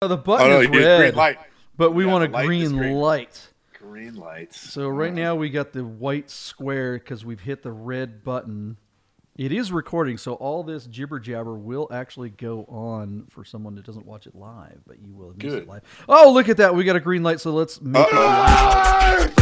[0.00, 1.38] Oh, the button Oh no, is red, green light.
[1.76, 2.94] but we Yeah, want a light green green.
[2.94, 3.48] light.
[3.80, 4.60] Green lights.
[4.60, 8.76] So right now we got the white square because we've hit the red button.
[9.36, 13.84] It is recording, so all this jibber jabber will actually go on for someone that
[13.84, 15.82] doesn't watch it live, but you will miss it live.
[16.08, 16.76] Oh, look at that!
[16.76, 19.32] We got a green light, so let's make it loud.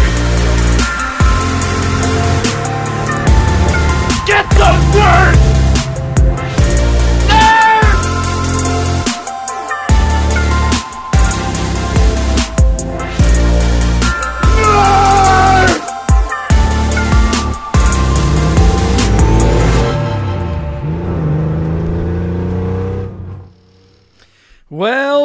[4.26, 5.35] Get the nerds!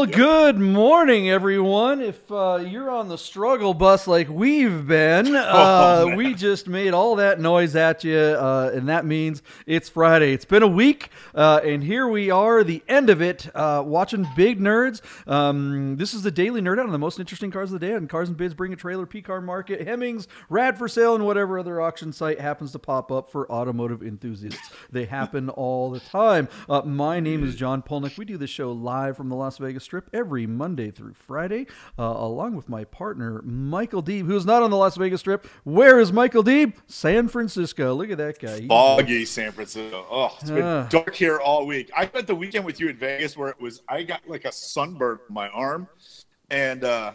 [0.02, 2.02] Well, good morning, everyone.
[2.02, 6.18] If uh, you're on the struggle bus like we've been, uh, man.
[6.18, 10.34] we just made all that noise at you, uh, and that means it's Friday.
[10.34, 14.28] It's been a week, uh, and here we are, the end of it, uh, watching
[14.36, 15.02] Big Nerds.
[15.28, 17.94] Um, this is the daily nerd out on the most interesting cars of the day
[17.94, 21.28] on Cars and Bids, Bring a Trailer, P Car Market, Hemmings, Rad for Sale, and
[21.28, 24.72] whatever other auction site happens to pop up for automotive enthusiasts.
[24.92, 26.50] They happen all the time.
[26.68, 28.18] Uh, my name is John Polnick.
[28.18, 31.68] We do this show live from the Las Vegas Strip every Monday through Friday,
[32.00, 35.46] uh, along with my partner, Michael Deeb, who's not on the Las Vegas Strip.
[35.66, 36.76] Where is Michael Deeb?
[36.88, 37.94] San Francisco.
[37.94, 38.62] Look at that guy.
[38.62, 40.06] He's- Foggy San Francisco.
[40.10, 40.88] Oh, it's been Ah.
[40.90, 41.92] dark here all week.
[41.94, 44.52] I spent the weekend with you in Vegas where it was I got like a
[44.54, 45.90] sunburn on my arm,
[46.50, 47.12] and uh,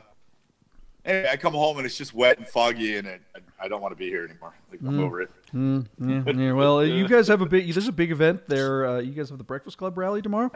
[1.06, 3.22] anyway, I come home and it's just wet and foggy, and it,
[3.58, 4.52] I don't want to be here anymore.
[4.70, 5.30] Like I'm over it.
[5.54, 6.52] Mm, yeah, yeah.
[6.52, 7.72] Well, you guys have a big.
[7.72, 8.84] There's a big event there.
[8.86, 10.50] Uh, you guys have the Breakfast Club rally tomorrow,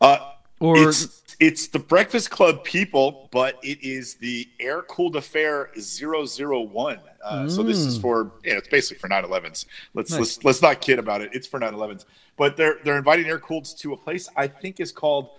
[0.00, 5.70] Uh, or it's it's the Breakfast Club people, but it is the Air Cooled Affair
[5.74, 7.00] 001.
[7.24, 9.64] Uh, So this is for you know, it's basically for 911s.
[9.94, 10.18] Let's Nice.
[10.20, 11.30] let's let's not kid about it.
[11.32, 12.04] It's for 911s,
[12.36, 15.30] but they're they're inviting air cooleds to a place I think is called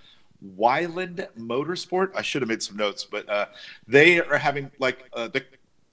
[0.58, 2.12] Wyland Motorsport.
[2.16, 3.46] I should have made some notes, but uh,
[3.88, 5.44] they are having like uh, the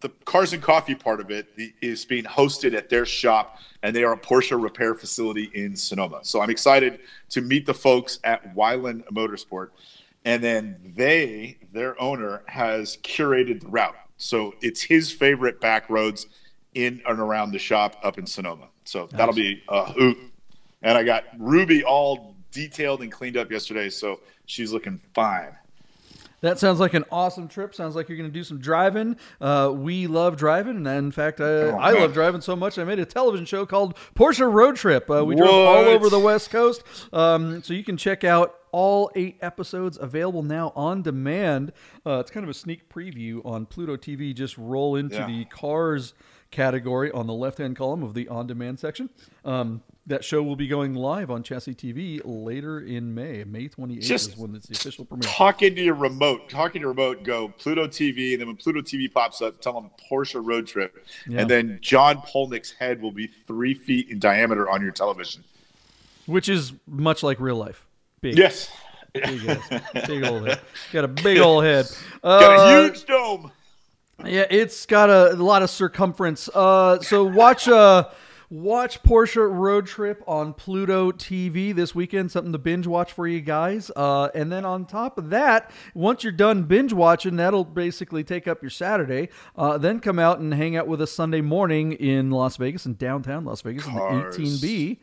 [0.00, 1.48] the cars and coffee part of it
[1.82, 6.20] is being hosted at their shop, and they are a Porsche repair facility in Sonoma.
[6.22, 7.00] So I'm excited
[7.30, 9.70] to meet the folks at Wyland Motorsport,
[10.24, 13.96] and then they, their owner, has curated the route.
[14.18, 16.26] So it's his favorite back roads
[16.74, 18.68] in and around the shop up in Sonoma.
[18.84, 20.16] So that'll be a hoot.
[20.82, 25.57] And I got Ruby all detailed and cleaned up yesterday, so she's looking fine.
[26.40, 27.74] That sounds like an awesome trip.
[27.74, 29.16] Sounds like you're going to do some driving.
[29.40, 32.78] Uh, we love driving, and in fact, uh, I love driving so much.
[32.78, 35.10] I made a television show called Porsche Road Trip.
[35.10, 36.82] Uh, we drove all over the West Coast,
[37.12, 41.72] um, so you can check out all eight episodes available now on demand.
[42.06, 44.32] Uh, it's kind of a sneak preview on Pluto TV.
[44.34, 45.26] Just roll into Yeah.
[45.26, 46.14] the cars
[46.50, 49.10] category on the left-hand column of the on-demand section.
[49.44, 53.44] Um, that show will be going live on Chassis TV later in May.
[53.44, 55.22] May 28th Just is when it's the official premiere.
[55.30, 58.80] talk into your remote, talk into your remote, go Pluto TV, and then when Pluto
[58.80, 61.40] TV pops up, tell them Porsche road trip, Yeah.
[61.42, 65.44] and then John Polnick's head will be three feet in diameter on your television.
[66.26, 67.86] which is much like real life.
[68.20, 68.70] Big, Yes,
[69.14, 70.60] big, ass, big old head.
[70.92, 71.86] Got a big old head.
[72.22, 73.50] got Uh, a huge dome.
[74.26, 76.48] yeah, it's got a, lot of circumference.
[76.54, 78.08] Uh, so watch uh,
[78.50, 82.30] watch Porsche Road Trip on Pluto TV this weekend.
[82.30, 83.90] Something to binge watch for you guys.
[83.94, 88.48] Uh, and then on top of that, once you're done binge watching, that'll basically take
[88.48, 89.28] up your Saturday.
[89.56, 92.94] Uh, then come out and hang out with us Sunday morning in Las Vegas, in
[92.94, 94.36] downtown Las Vegas, Cars.
[94.36, 94.98] in the 18B.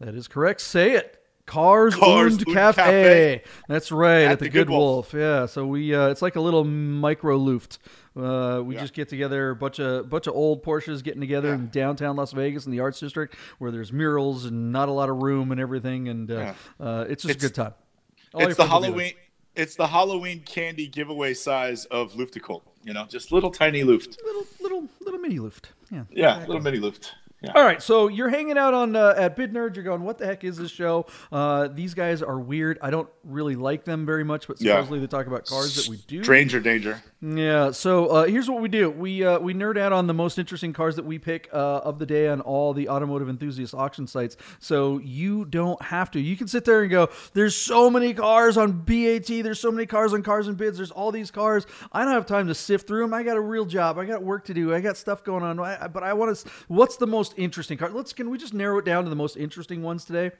[0.00, 0.60] That is correct.
[0.60, 1.22] Say it.
[1.46, 2.82] Cars, Cars und und Cafe.
[2.82, 3.42] Cafe.
[3.68, 5.14] That's right at, At the, the Good Good Wolf.
[5.14, 7.78] Yeah, so we uh, it's like a little micro Luft.
[8.16, 8.80] Uh, we Yeah.
[8.80, 12.32] just get together a bunch of bunch of old Porsches getting together in downtown Las
[12.32, 15.60] Vegas in the Arts District where there's murals and not a lot of room and
[15.60, 17.74] everything, and uh, uh, it's just a good time.
[18.32, 18.90] All It's the friends will be there.
[18.90, 19.12] Halloween.
[19.54, 22.62] It's the Halloween candy giveaway size of Luftgekühlt.
[22.84, 24.18] You know, just little tiny Luft.
[24.24, 25.72] little little little mini Luft.
[25.90, 26.04] Yeah.
[26.10, 27.14] Yeah, little mini Luft.
[27.42, 27.52] Yeah.
[27.54, 29.74] All right, so you're hanging out on uh, at Bid Nerd.
[29.76, 31.04] You're going, what the heck is this show?
[31.30, 32.78] Uh, these guys are weird.
[32.80, 34.72] I don't really like them very much, but Yeah.
[34.72, 36.24] supposedly they talk about cars that we do.
[36.24, 37.02] Stranger danger.
[37.22, 37.70] Yeah.
[37.70, 40.74] So uh, here's what we do: we uh, we nerd out on the most interesting
[40.74, 44.36] cars that we pick uh, of the day on all the automotive enthusiast auction sites.
[44.58, 46.20] So you don't have to.
[46.20, 49.26] You can sit there and go, "There's so many cars on BAT.
[49.26, 50.76] There's so many cars on Cars and Bids.
[50.76, 51.66] There's all these cars.
[51.90, 53.14] I don't have time to sift through them.
[53.14, 53.98] I got a real job.
[53.98, 54.74] I got work to do.
[54.74, 55.58] I got stuff going on.
[55.58, 56.48] I, but I want to.
[56.68, 57.88] What's the most interesting car?
[57.88, 58.12] Let's.
[58.12, 60.32] Can we just narrow it down to the most interesting ones today?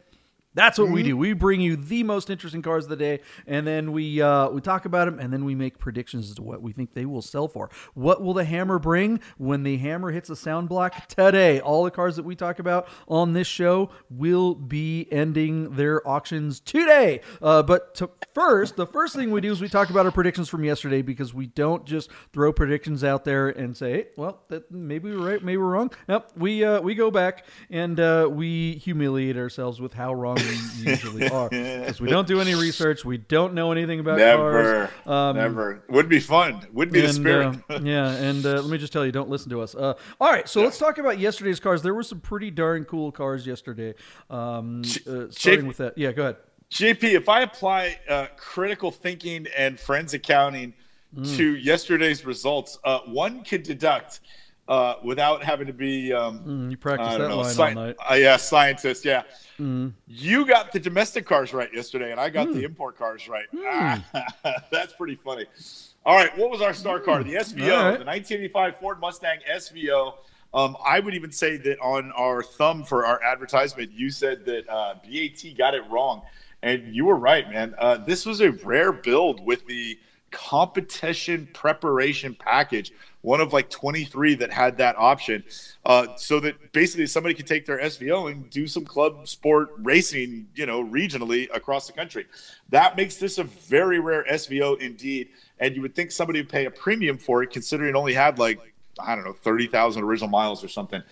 [0.56, 1.18] That's what we do.
[1.18, 4.62] We bring you the most interesting cars of the day, and then we uh, we
[4.62, 7.20] talk about them, and then we make predictions as to what we think they will
[7.20, 7.68] sell for.
[7.92, 11.60] What will the hammer bring when the hammer hits a sound block today?
[11.60, 16.60] All the cars that we talk about on this show will be ending their auctions
[16.60, 17.20] today.
[17.42, 20.48] Uh, but to, first, the first thing we do is we talk about our predictions
[20.48, 24.70] from yesterday because we don't just throw predictions out there and say, hey, well, that,
[24.70, 25.90] maybe we're right, maybe we're wrong.
[26.08, 30.90] Nope, we uh, we go back and uh, we humiliate ourselves with how wrong we
[30.90, 33.04] usually are because we don't do any research.
[33.04, 35.06] We don't know anything about Never, cars.
[35.06, 35.82] Um, never.
[35.88, 36.66] Would be fun.
[36.72, 37.56] Would be the spirit.
[37.70, 39.74] uh, yeah, and uh, let me just tell you, don't listen to us.
[39.74, 41.82] Uh, all right, so let's talk about yesterday's cars.
[41.82, 43.94] There were some pretty darn cool cars yesterday.
[44.30, 46.36] Um, uh, starting with that, yeah, go ahead.
[46.70, 50.74] JP, if I apply uh, critical thinking and forensic accounting
[51.16, 51.36] Mm.
[51.36, 54.20] to yesterday's results, uh, one could deduct
[54.68, 57.96] uh, without having to be, um, Mm, you practice that know, line sci- all night.
[57.98, 58.10] Mm.
[58.10, 59.04] uh, yeah, scientist.
[59.04, 59.22] Yeah,
[60.08, 62.54] you got the domestic cars right yesterday, and I got Mm.
[62.54, 63.46] the import cars right.
[64.70, 65.46] That's pretty funny.
[66.04, 67.22] All right, what was our star car?
[67.24, 67.90] The SVO, Mm.
[67.90, 67.98] Right.
[67.98, 70.14] the 1985 Ford Mustang SVO.
[70.54, 74.68] Um, I would even say that on our thumb for our advertisement, you said that
[74.68, 76.22] uh, BAT got it wrong,
[76.62, 77.74] and you were right, man.
[77.78, 79.98] Uh, this was a rare build with the
[80.30, 82.92] competition preparation package,
[83.26, 85.42] one of like 23 that had that option,
[85.84, 90.46] uh, so that basically somebody could take their SVO and do some club sport racing,
[90.54, 92.24] you know, regionally across the country.
[92.68, 96.66] That makes this a very rare SVO indeed, and you would think somebody would pay
[96.66, 98.60] a premium for it, considering it only had like
[99.00, 101.02] I don't know 30,000 original miles or something.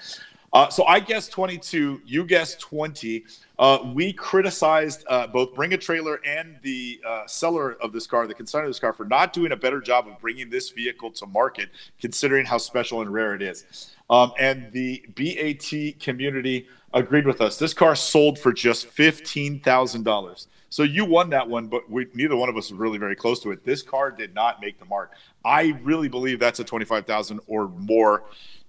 [0.54, 2.02] Uh, so I guessed 22.
[2.06, 3.24] You guessed 20.
[3.58, 8.28] Uh, we criticized uh, both Bring a Trailer and the uh, seller of this car,
[8.28, 11.10] the consignor of this car, for not doing a better job of bringing this vehicle
[11.10, 11.70] to market,
[12.00, 13.96] considering how special and rare it is.
[14.08, 17.58] Um, and the BAT community agreed with us.
[17.58, 20.46] This car sold for just fifteen thousand dollars.
[20.70, 23.40] So you won that one, but we, neither one of us was really very close
[23.40, 23.64] to it.
[23.64, 25.12] This car did not make the mark.
[25.44, 28.24] I really believe that's a twenty-five thousand or more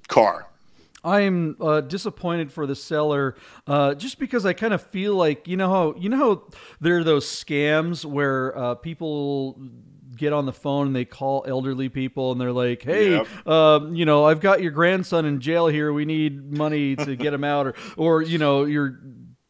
[0.07, 0.47] car.
[1.05, 3.35] I'm uh, disappointed for the seller,
[3.67, 6.43] uh, just because I kind of feel like you know how you know how
[6.81, 9.59] there are those scams where uh, people
[10.17, 13.47] get on the phone and they call elderly people and they're like, "Hey, Yep.
[13.47, 15.93] um, you know, I've got your grandson in jail here.
[15.93, 18.99] We need money to get him out, or or you know, your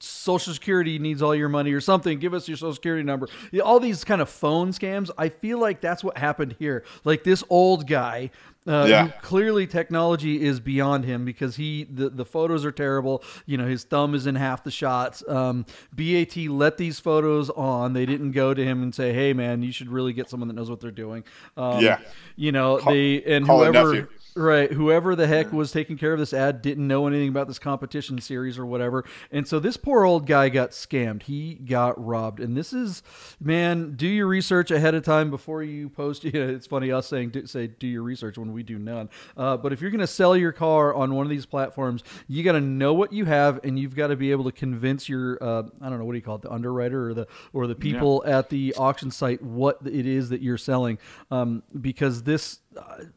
[0.06, 2.20] Social Security needs all your money or something.
[2.20, 3.28] Give us your Social Security number.
[3.64, 5.10] All these kind of phone scams.
[5.18, 6.84] I feel like that's what happened here.
[7.04, 8.32] Like this old guy.
[8.68, 9.08] Uh, Yeah.
[9.22, 13.84] clearly technology is beyond him because he the, the photos are terrible you know his
[13.84, 18.56] thumb is in half the shots um, bat let these photos on they didn't go
[18.56, 20.90] to him and say hey man you should really get someone that knows what they're
[20.90, 21.24] doing
[21.58, 22.00] um, Yeah.
[22.36, 24.10] you know they and whoever.
[24.38, 24.70] Right.
[24.70, 28.20] Whoever the heck was taking care of this ad didn't know anything about this competition
[28.20, 29.06] series or whatever.
[29.32, 31.24] And so this poor old guy got scammed.
[31.24, 32.42] He got robbed.
[32.42, 33.02] And this is,
[33.40, 36.26] man, do your research ahead of time before you post.
[36.36, 39.10] You know, it's funny us saying, do, say, do your research when we do none.
[39.38, 42.44] Uh, but if you're going to sell your car on one of these platforms, you
[42.44, 45.42] got to know what you have and you've got to be able to convince your,
[45.42, 47.76] uh, I don't know, what do you call it, the underwriter or the, or the
[47.76, 50.98] people at the auction site what it is that you're selling.
[51.32, 52.60] Um, because this,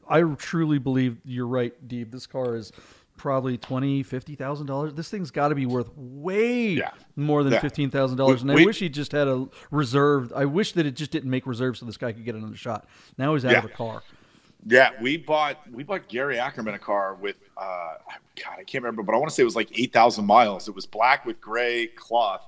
[0.09, 2.11] I truly believe you're right, Deeb.
[2.11, 2.73] This car is
[3.17, 4.95] probably twenty, fifty thousand dollars.
[4.95, 6.91] This thing's got to be worth way Yeah.
[7.17, 7.61] more than Yeah.
[7.61, 8.43] fifteen thousand dollars.
[8.43, 10.33] And I wish he just had a reserve.
[10.35, 12.87] I wish that it just didn't make reserves so this guy could get another shot.
[13.17, 14.03] Now he's out of a car.
[14.67, 17.95] Yeah, we bought we bought Gary Ackerman a car with uh
[18.45, 20.69] God, I can't remember, but I want to say it was like eight thousand miles.
[20.69, 22.45] It was black with gray cloth,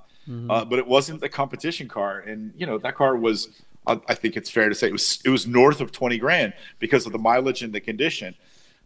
[0.49, 2.19] uh, but it wasn't the competition car.
[2.21, 5.21] And you know that car was, I I think it's fair to say, it was
[5.25, 8.35] it was north of twenty grand because of the mileage and the condition.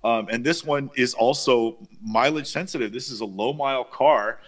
[0.03, 2.93] Um, and this one is also mileage sensitive.
[2.93, 4.41] This is a low mile car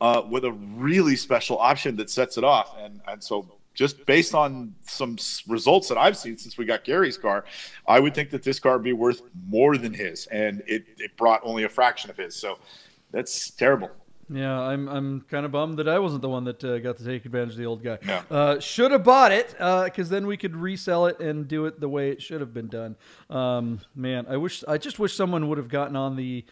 [0.00, 2.76] uh, with a really special option that sets it off.
[2.78, 5.16] And and so just based on some
[5.46, 7.44] results that I've seen since we got Gary's car,
[7.86, 11.16] I would think that this car would be worth more than his, and it, it
[11.16, 12.36] brought only a fraction of his.
[12.36, 12.58] So
[13.12, 13.90] that's terrible.
[14.32, 17.04] Yeah, I'm I'm kind of bummed that I wasn't the one that uh, got to
[17.04, 17.98] take advantage of the old guy.
[18.06, 18.22] Yeah.
[18.30, 21.88] Uh, should have bought it because then we could resell it and do it the
[21.88, 22.96] way it should have been done.
[23.30, 26.44] Um, man, I wish I just wish someone would have gotten on the.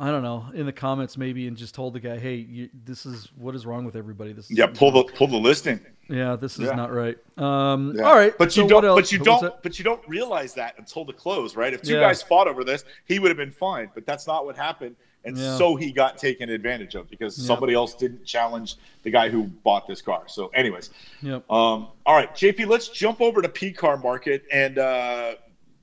[0.00, 3.04] I don't know in the comments maybe and just told the guy, "Hey, you, this
[3.04, 5.80] is what is wrong with everybody." This is Yeah, pull the pull the listing.
[6.08, 6.76] yeah, this is Yeah.
[6.76, 7.18] not right.
[7.36, 8.04] Um, Yeah.
[8.04, 8.94] All right, but you what don't.
[8.96, 9.42] But you don't.
[9.42, 9.62] that?
[9.64, 11.74] But you don't realize that until the close, right?
[11.74, 12.00] If two Yeah.
[12.00, 13.90] guys fought over this, he would have been fine.
[13.92, 14.94] But that's not what happened,
[15.24, 15.56] and Yeah.
[15.56, 19.86] so he got taken advantage of because somebody else didn't challenge the guy who bought
[19.86, 20.22] this car.
[20.26, 20.90] So, anyways,
[21.22, 21.50] Yep.
[21.50, 24.78] um, all right, JP, let's jump over to P car market and.
[24.78, 25.34] Uh,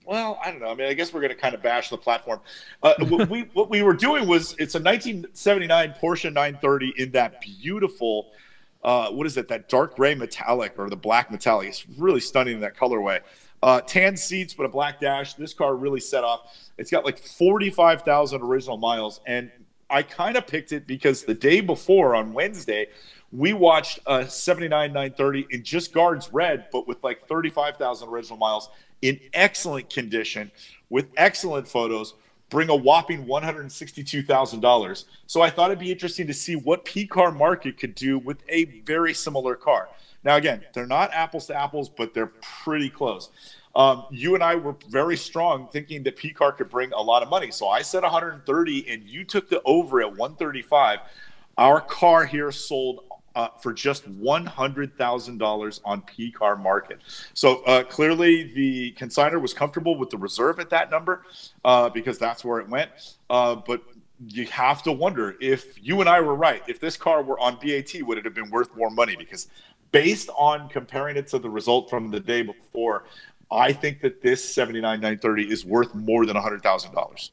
[0.08, 0.68] well, I don't know.
[0.70, 2.40] I mean, I guess we're going to kind of bash the platform.
[2.84, 7.42] Uh, what we what we were doing was it's a 1979 Porsche 930 in that
[7.42, 8.28] beautiful
[8.84, 9.48] uh, what is it?
[9.48, 11.68] That dark gray metallic or the black metallic.
[11.70, 13.22] It's really stunning in that colorway.
[13.66, 15.34] Uh, tan seats, but a black dash.
[15.34, 16.56] This car really set off.
[16.78, 19.22] It's got like 45,000 original miles.
[19.26, 19.50] And
[19.90, 22.90] I kind of picked it because the day before on Wednesday,
[23.32, 28.70] we watched a 79 930 in just guards red, but with like 35,000 original miles
[29.02, 30.52] in excellent condition
[30.92, 32.14] with excellent photos
[32.50, 35.06] bring a whopping $162,000.
[35.26, 38.38] So I thought it'd be interesting to see what P car market could do with
[38.48, 39.90] a very similar car.
[40.24, 42.32] Now, again, they're not apples to apples, but they're
[42.64, 43.30] pretty close.
[43.76, 47.24] Um, you and I were very strong thinking that P car could bring a lot
[47.24, 47.52] of money.
[47.52, 51.00] So I said 130, and you took the over at 135.
[51.58, 53.02] Our car here sold
[53.36, 57.00] uh, for just $100,000 on P car market.
[57.34, 61.24] So uh, clearly the consigner was comfortable with the reserve at that number
[61.66, 62.92] uh, because that's where it went.
[63.30, 63.84] Uh, but
[64.30, 67.58] you have to wonder if you and I were right, if this car were on
[67.62, 69.18] BAT, would it have been worth more money?
[69.18, 69.50] Because
[69.92, 73.06] based on comparing it to the result from the day before,
[73.52, 77.30] I think that this 79 930 is worth more than $100,000.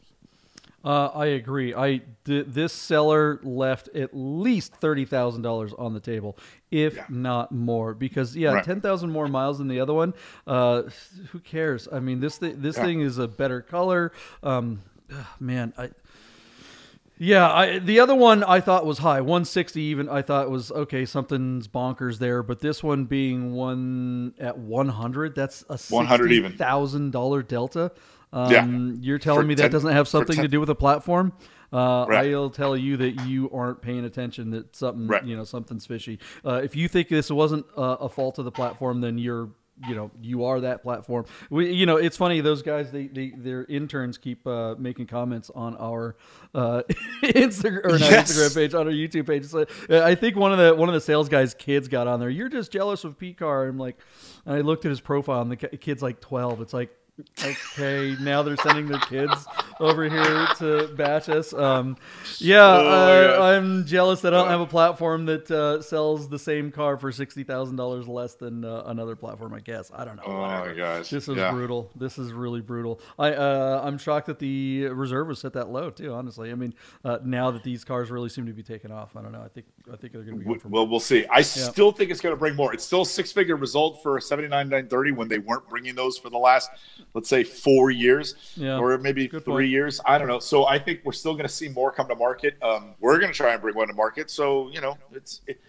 [0.85, 1.75] Uh, I agree.
[1.75, 6.37] I th- this seller left at least thirty thousand dollars on the table,
[6.73, 7.05] if yeah.
[7.09, 7.95] not more.
[7.95, 8.65] Because yeah, right.
[8.65, 10.13] ten thousand more miles than the other one.
[10.45, 10.83] Uh,
[11.31, 11.87] who cares?
[11.93, 12.83] I mean, this th- this yeah.
[12.83, 14.13] thing is a better color.
[14.43, 14.83] Um,
[15.39, 15.91] man, I.
[17.23, 20.09] Yeah, I, the other one I thought was high, 160 even.
[20.09, 25.65] I thought was okay, something's bonkers there, but this one being one at 100, that's
[25.69, 27.93] a 100 even thousand dollar delta.
[28.33, 29.01] Um, yeah.
[29.01, 31.33] You're telling for me that 10, doesn't have something to do with a platform?
[31.73, 32.33] Uh, right.
[32.33, 34.51] I'll tell you that you aren't paying attention.
[34.51, 35.25] That something, right.
[35.25, 36.19] you know, something's fishy.
[36.45, 39.49] Uh, if you think this wasn't a, a, fault of the platform, then you're,
[39.89, 41.27] you know, you are that platform.
[41.51, 42.41] We, you know, it's funny.
[42.41, 46.17] Those guys, they, they their interns keep uh, making comments on our
[46.55, 46.83] uh,
[47.23, 48.33] Instagram or yes.
[48.33, 49.45] Instagram page, on our YouTube page.
[49.47, 52.21] So, uh, I think one of the one of the sales guys' kids got on
[52.21, 52.31] there.
[52.31, 53.67] You're just jealous of P car.
[53.67, 53.99] I'm like,
[54.47, 56.61] and I looked at his profile, and the kid's like 12.
[56.61, 59.47] It's like okay, now they're sending their kids
[59.81, 61.53] over here to bash us.
[61.53, 61.97] Um,
[62.39, 66.39] yeah, oh uh, I'm jealous that I don't have a platform that uh, sells the
[66.39, 69.53] same car for sixty thousand dollars less than uh, another platform.
[69.53, 70.23] I guess I don't know.
[70.27, 70.69] Oh whatever.
[70.69, 71.51] my gosh, this is yeah.
[71.51, 71.91] brutal.
[71.97, 73.01] This is really brutal.
[73.19, 76.13] I uh, I'm shocked that the reserve was set that low too.
[76.13, 79.23] Honestly, I mean, uh, now that these cars really seem to be taking off, I
[79.23, 79.43] don't know.
[79.43, 80.55] I think I think they're going to be.
[80.55, 81.27] Good well, we'll see.
[81.27, 81.43] I yeah.
[81.43, 82.73] still think it's going to bring more.
[82.73, 85.95] It's still a six figure result for seventy nine nine thirty when they weren't bringing
[85.95, 86.71] those for the last
[87.15, 88.79] let's say four years yeah.
[88.79, 89.69] or maybe Good three point.
[89.69, 90.01] years.
[90.07, 90.39] I don't know.
[90.39, 92.57] So I think we're still going to see more come to market.
[92.63, 94.31] Um, we're going to try and bring one to market.
[94.31, 95.61] So you know, it's it,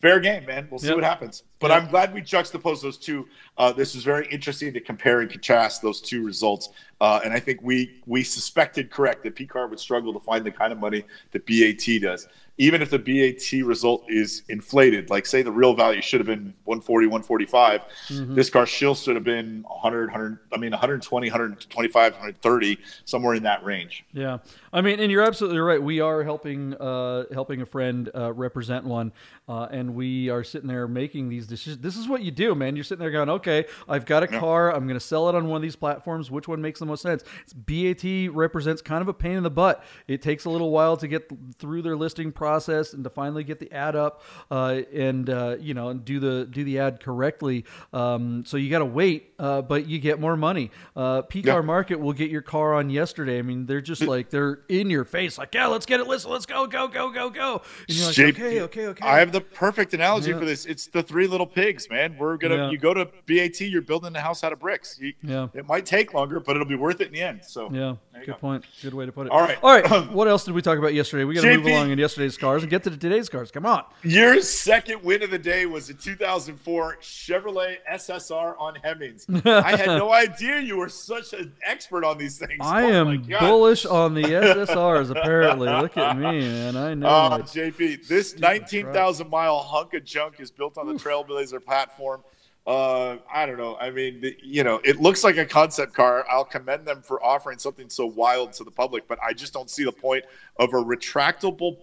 [0.00, 0.68] fair game, man.
[0.70, 0.96] We'll see yep.
[0.96, 1.44] what happens.
[1.60, 1.70] But.
[1.70, 3.28] I'm glad we juxtaposed those two.
[3.56, 6.70] Uh, this is very interesting to compare and contrast those two results.
[7.00, 10.50] Uh, and I think we we suspected correct that PCAR would struggle to find the
[10.50, 12.26] kind of money that BAT does
[12.60, 16.52] even if the BAT result is inflated, like say the real value should have been
[16.64, 18.34] 140, 145, mm-hmm.
[18.34, 23.44] this car still should have been 100, 100, I mean 120, 125, 130, somewhere in
[23.44, 24.04] that range.
[24.12, 24.38] Yeah.
[24.74, 25.82] I mean, and you're absolutely right.
[25.82, 29.12] We are helping uh, helping a friend uh, represent one,
[29.48, 31.82] uh, and we are sitting there making these decisions.
[31.82, 32.76] This is what you do, man.
[32.76, 34.74] You're sitting there going, okay, I've got a car.
[34.74, 36.30] I'm going to sell it on one of these platforms.
[36.30, 37.22] Which one makes the most sense?
[37.42, 39.84] It's BAT represents kind of a pain in the butt.
[40.08, 43.60] It takes a little while to get through their listing process and to finally get
[43.60, 47.64] the ad up uh, and uh, you know and do the do the ad correctly.
[47.92, 50.70] Um, so you got to wait, uh, but you get more money.
[50.96, 51.66] Uh, P car yeah.
[51.66, 53.38] market will get your car on yesterday.
[53.38, 56.30] I mean, they're just like they're in your face, like yeah, let's get it listed,
[56.30, 57.62] let's go, go, go, go, go.
[57.88, 59.06] And you're like, JP, okay, okay, okay.
[59.06, 60.38] I have the perfect analogy yeah.
[60.38, 60.66] for this.
[60.66, 62.16] It's the three little pigs, man.
[62.18, 62.70] We're gonna yeah.
[62.70, 64.98] you go to BAT, you're building the house out of bricks.
[65.00, 67.44] You, yeah, it might take longer, but it'll be worth it in the end.
[67.44, 68.34] So yeah, good go.
[68.34, 68.64] point.
[68.82, 69.32] Good way to put it.
[69.32, 70.10] All right, all right.
[70.12, 71.24] what else did we talk about yesterday?
[71.24, 73.50] We got to move along in yesterday's cars and get to today's cars.
[73.50, 73.84] Come on.
[74.02, 79.26] Your second win of the day was a 2004 Chevrolet SSR on Hemmings.
[79.44, 82.58] I had no idea you were such an expert on these things.
[82.60, 85.10] I oh am bullish on the SSRs.
[85.10, 86.76] Apparently, look at me, man.
[86.76, 87.08] I know.
[87.08, 90.98] Uh, JP, this 19,000 mile hunk of junk is built on the
[91.30, 92.22] Trailblazer platform.
[92.66, 93.76] Uh, I don't know.
[93.80, 96.26] I mean, you know, it looks like a concept car.
[96.30, 99.70] I'll commend them for offering something so wild to the public, but I just don't
[99.70, 100.24] see the point
[100.58, 101.78] of a retractable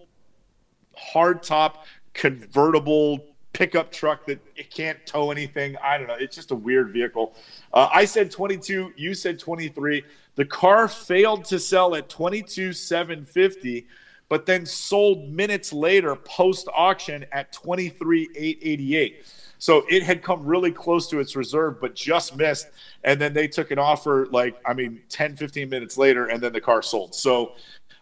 [1.12, 1.78] hardtop
[2.14, 5.76] convertible pickup truck that it can't tow anything.
[5.82, 6.14] I don't know.
[6.14, 7.34] It's just a weird vehicle.
[7.72, 8.92] Uh, I said 22.
[8.96, 10.04] You said 23.
[10.36, 13.86] The car failed to sell at 22,750,
[14.28, 19.26] but then sold minutes later post auction at 23,888.
[19.58, 22.68] So it had come really close to its reserve, but just missed.
[23.04, 26.52] And then they took an offer like, I mean, 10, 15 minutes later, and then
[26.52, 27.14] the car sold.
[27.14, 27.54] So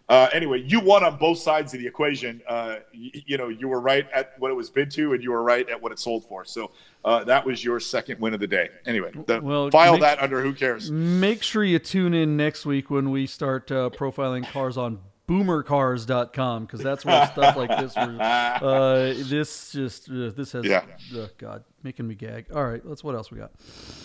[0.08, 2.40] Uh, anyway, you won on both sides of the equation.
[2.48, 5.32] Uh, you, you, know, you were right at what it was bid to, and you
[5.32, 6.44] were right at what it sold for.
[6.44, 6.70] So
[7.04, 8.68] uh, that was your second win of the day.
[8.84, 10.92] Anyway, the, well, file make, that under who cares.
[10.92, 16.64] Make sure you tune in next week when we start uh, profiling cars on boomercars.com
[16.64, 20.84] because that's where stuff like this uh, this just uh, this has yeah.
[21.16, 23.50] Uh, god making me gag all right let's what else we got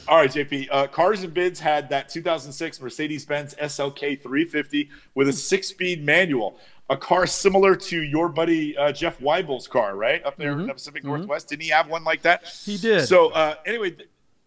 [0.07, 5.33] all right jp uh, cars and bids had that 2006 mercedes-benz slk 350 with a
[5.33, 6.59] six-speed manual
[6.89, 10.61] a car similar to your buddy uh, jeff weibel's car right up there mm-hmm.
[10.61, 11.17] in the pacific mm-hmm.
[11.17, 13.95] northwest didn't he have one like that he did so uh, anyway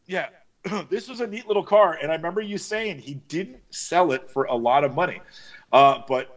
[0.07, 0.27] yeah
[0.91, 4.29] this was a neat little car and i remember you saying he didn't sell it
[4.29, 5.21] for a lot of money
[5.71, 6.34] but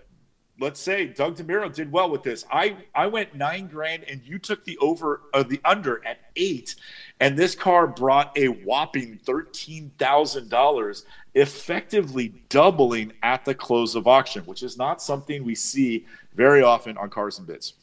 [0.59, 2.45] let's say Doug DeMuro did well with this.
[2.51, 6.75] I I went nine grand and you took the over uh, the under at eight,
[7.19, 14.07] and this car brought a whopping thirteen thousand dollars, effectively doubling at the close of
[14.07, 17.73] auction, which is not something we see very often on cars and bids.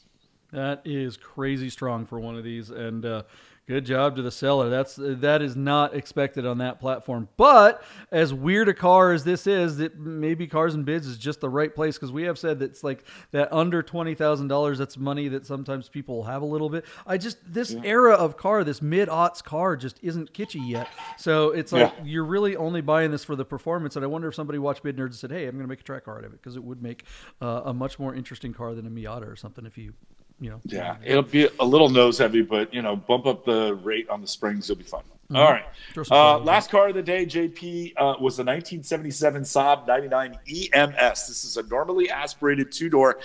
[0.52, 3.04] That is crazy strong for one of these, and.
[3.04, 3.22] Uh,
[3.66, 4.68] Good job to the seller.
[4.68, 7.30] That's that is not expected on that platform.
[7.38, 11.40] But as weird a car as this is, that maybe Cars and Bids is just
[11.40, 14.76] the right place because we have said that it's like that under twenty thousand dollars.
[14.76, 16.84] That's money that sometimes people have a little bit.
[17.06, 17.80] I just this yeah.
[17.84, 20.90] era of car, this mid aughts car, just isn't kitschy yet.
[21.16, 22.04] So it's like yeah.
[22.04, 23.96] you're really only buying this for the performance.
[23.96, 25.80] And I wonder if somebody watched Bid Nerds and said, "Hey, I'm going to make
[25.80, 27.04] a track car out of it," because it would make
[27.40, 29.94] uh, a much more interesting car than a Miata or something if you
[30.40, 30.60] you know.
[30.64, 34.20] Yeah, it'll be a little nose heavy, but you know, bump up the rate on
[34.20, 34.70] the springs.
[34.70, 35.02] It'll be fun.
[35.24, 35.36] Mm-hmm.
[35.36, 35.64] All right.
[36.10, 41.28] Uh, last car of the day, JP, uh, was the 1977 Saab 99 EMS.
[41.28, 43.20] This is a normally aspirated two door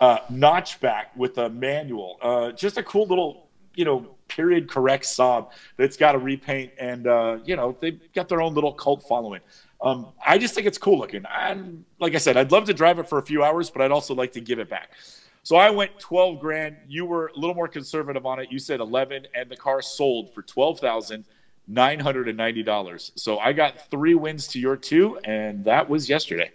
[0.00, 2.18] uh, notchback with a manual.
[2.22, 7.06] Uh, just a cool little, you know, period correct Saab that's got a repaint, and
[7.06, 9.40] uh, you know they've got their own little cult following.
[9.80, 11.24] Um, I just think it's cool looking.
[11.30, 13.90] And like I said, I'd love to drive it for a few hours, but I'd
[13.90, 14.92] also like to give it back.
[15.44, 16.76] So I went 12 grand.
[16.88, 18.50] You were a little more conservative on it.
[18.50, 23.10] You said 11, and the car sold for $12,990.
[23.14, 26.50] So I got three wins to your two, and that was yesterday.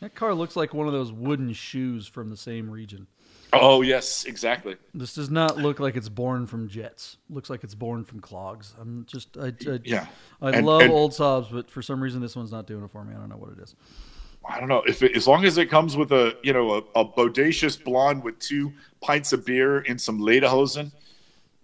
[0.00, 3.06] That car looks like one of those wooden shoes from the same region.
[3.52, 4.76] Oh yes, exactly.
[4.94, 7.16] This does not look like it's born from jets.
[7.28, 8.74] Looks like it's born from clogs.
[8.80, 10.06] I'm just, I, I yeah.
[10.40, 12.90] I and, love and, old Saabs, but for some reason this one's not doing it
[12.90, 13.14] for me.
[13.14, 13.74] I don't know what it is.
[14.50, 17.00] I don't know if it, as long as it comes with a you know a,
[17.00, 20.92] a bodacious blonde with two pints of beer and some lederhosen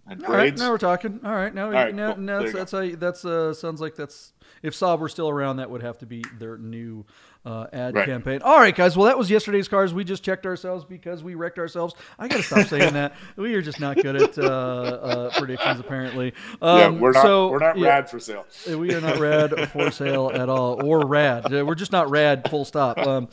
[0.09, 1.20] and All right, now we're talking.
[1.25, 2.22] All right, now, All right, now, cool.
[2.22, 5.70] now that's, that's how that's uh, sounds like that's if Saab were still around, that
[5.70, 7.05] would have to be their new
[7.46, 8.06] uh, ad right.
[8.06, 8.42] campaign.
[8.42, 8.96] All right, guys.
[8.96, 9.94] Well, that was yesterday's cars.
[9.94, 11.94] We just checked ourselves because we wrecked ourselves.
[12.18, 13.14] I got to stop saying that.
[13.37, 16.35] We are just not good at uh, uh, predictions, apparently.
[16.61, 17.22] Um, yeah, we're not.
[17.22, 18.44] So, we're not yeah, rad for sale.
[18.66, 21.50] We are not rad for sale at all, or rad.
[21.52, 22.50] We're just not rad.
[22.50, 22.98] Full stop.
[22.98, 23.28] Um,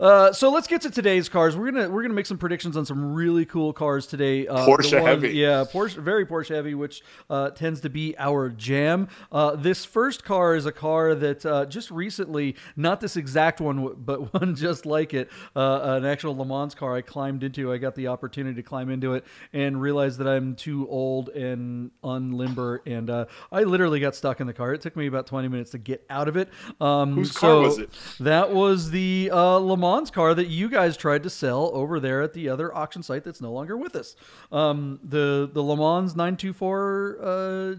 [0.00, 1.54] uh, so let's get to today's cars.
[1.54, 4.48] We're gonna we're gonna make some predictions on some really cool cars today.
[4.48, 8.48] Uh, Porsche one, heavy, yeah, Porsche, very Porsche heavy, which uh, tends to be our
[8.48, 9.08] jam.
[9.30, 13.94] Uh, this first car is a car that uh, just recently, not this exact one,
[13.98, 16.96] but one just like it, uh, an actual Le Mans car.
[16.96, 17.70] I climbed into.
[17.70, 21.90] I got the opportunity to climb into it and realized that I'm too old and
[22.02, 23.10] unlimber, and
[23.52, 24.72] I literally got stuck in the car.
[24.72, 26.48] It took me about 20 minutes to get out of it.
[26.80, 27.90] Um, Whose so car was it?
[28.18, 32.22] That was the Le Mans Mans car that you guys tried to sell over there
[32.22, 34.16] at the other auction site that's no longer with us.
[34.52, 37.74] Um, the the Le Mans 924 uh,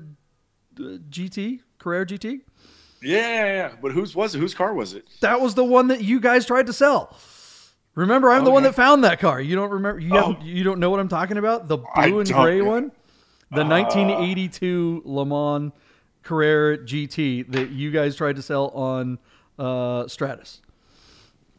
[1.10, 2.42] GT Carrera GT.
[3.02, 4.40] Yeah, yeah, yeah, but whose was it?
[4.40, 5.08] Whose car was it?
[5.22, 7.18] That was the one that you guys tried to sell.
[7.96, 9.42] Remember, I'm the one that found that car.
[9.42, 10.00] You don't remember?
[10.00, 10.38] You, oh.
[10.42, 11.68] you don't know what I'm talking about?
[11.68, 12.92] The blue and gray one,
[13.52, 15.74] the uh, 1982 Le Mans
[16.24, 19.20] Carrera GT that you guys tried to sell on
[19.58, 20.62] uh, Stratus.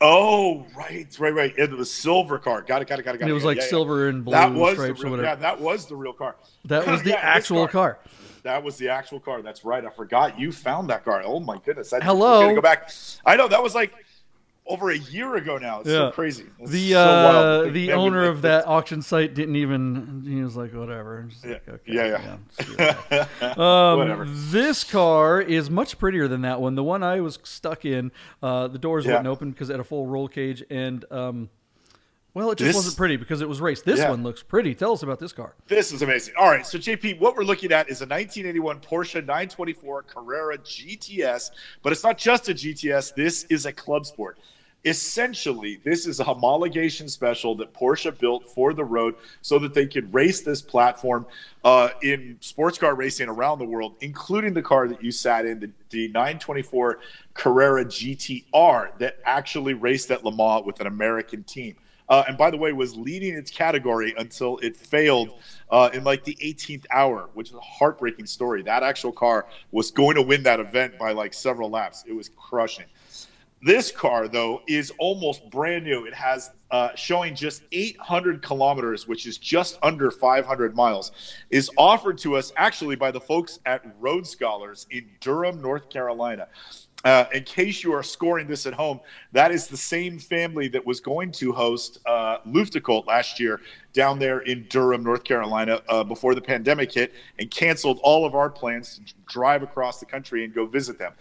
[0.05, 1.55] Oh, right, right, right.
[1.57, 2.63] It was silver car.
[2.63, 3.19] Got it, got it, got it.
[3.19, 3.31] Got it.
[3.31, 4.11] it was like yeah, silver yeah.
[4.11, 6.35] and blue that was stripes the real, Yeah, that was the real car.
[6.65, 7.95] That was the yeah, actual car.
[7.95, 7.99] car.
[8.43, 9.43] That was the actual car.
[9.43, 9.85] That's right.
[9.85, 11.23] I forgot you found that car.
[11.25, 11.93] Oh my goodness.
[11.93, 12.53] I, Hello.
[12.53, 12.91] Go back.
[13.25, 13.95] I know that was like
[14.67, 15.81] over a year ago now.
[15.81, 15.95] It's yeah.
[15.95, 16.47] so crazy.
[16.59, 20.25] It's the so uh, the owner of that auction site didn't even.
[20.27, 21.29] He was like, whatever.
[21.45, 21.51] Yeah.
[21.51, 22.37] Like, okay, yeah,
[22.79, 23.27] yeah.
[23.41, 24.27] yeah um, whatever.
[24.27, 26.75] This car is much prettier than that one.
[26.75, 29.13] The one I was stuck in, uh, the doors yeah.
[29.13, 31.05] wouldn't open because it had a full roll cage and.
[31.11, 31.51] Um,
[32.35, 33.83] well, it just this, wasn't pretty because it was race.
[33.83, 34.09] This yeah.
[34.09, 34.75] one looks pretty.
[34.75, 35.55] Tell us about this car.
[35.67, 36.35] This is amazing.
[36.39, 41.51] All right, so JP, what we're looking at is a 1981 Porsche 924 Carrera GTS,
[41.83, 43.15] but it's not just a GTS.
[43.15, 44.39] This is a club sport.
[44.85, 49.87] essentially, this is a homologation special that Porsche built for the road so that they
[49.87, 51.27] could race this platform
[51.65, 55.61] uh, in sports car racing around the world, including the car that you sat in,
[55.61, 56.99] the, the 924
[57.35, 61.77] Carrera GTR that actually raced at Le Mans with an American team.
[62.13, 65.31] Uh, and by the way, was leading its category until it failed
[65.71, 68.63] uh, in like the 18th hour, which is a heartbreaking story.
[68.63, 72.05] That actual car was going to win that event by like several laps.
[72.07, 72.85] It was crushing.
[73.63, 76.05] This car, though, is almost brand new.
[76.05, 81.13] It has uh, showing just 800 kilometers, which is just under 500 miles,
[81.49, 86.49] is offered to us actually by the folks at Road Scholars in Durham, North Carolina.
[87.05, 89.01] Uh, in case you are scoring this at home,
[89.33, 92.39] that is the same family that was going to host uh,
[93.07, 93.61] last year
[93.93, 98.35] down there in Durham, North Carolina, uh, before the pandemic hit, and canceled all of
[98.35, 101.13] our plans to drive across the country and go visit them.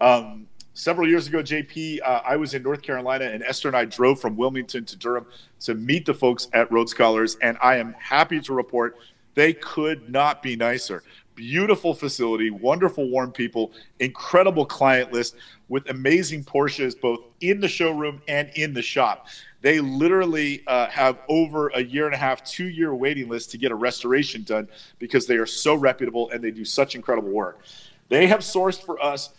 [0.00, 3.86] Um, several years ago, JP, uh, I was in North Carolina, and Esther and I
[3.86, 5.26] drove from Wilmington to Durham
[5.60, 8.98] to meet the folks at Road Scholars, and I am happy to report
[9.34, 11.02] they could not be nicer
[11.34, 15.36] beautiful facility, wonderful, warm people, incredible client list
[15.68, 19.26] with amazing Porsches both in the showroom and in the shop.
[19.62, 23.58] They literally uh, have over a year and a half, two year waiting list to
[23.58, 27.60] get a restoration done because they are so reputable and they do such incredible work.
[28.08, 29.30] They have sourced for us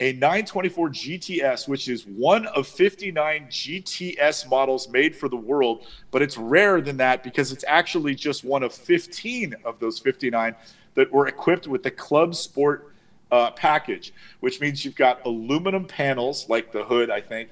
[0.00, 6.22] a 924 GTS, which is one of 59 GTS models made for the world, but
[6.22, 10.54] it's rarer than that because it's actually just one of 15 of those 59
[10.98, 12.92] that were equipped with the Club Sport
[13.30, 17.50] uh, package, which means you've got aluminum panels like the hood, I think.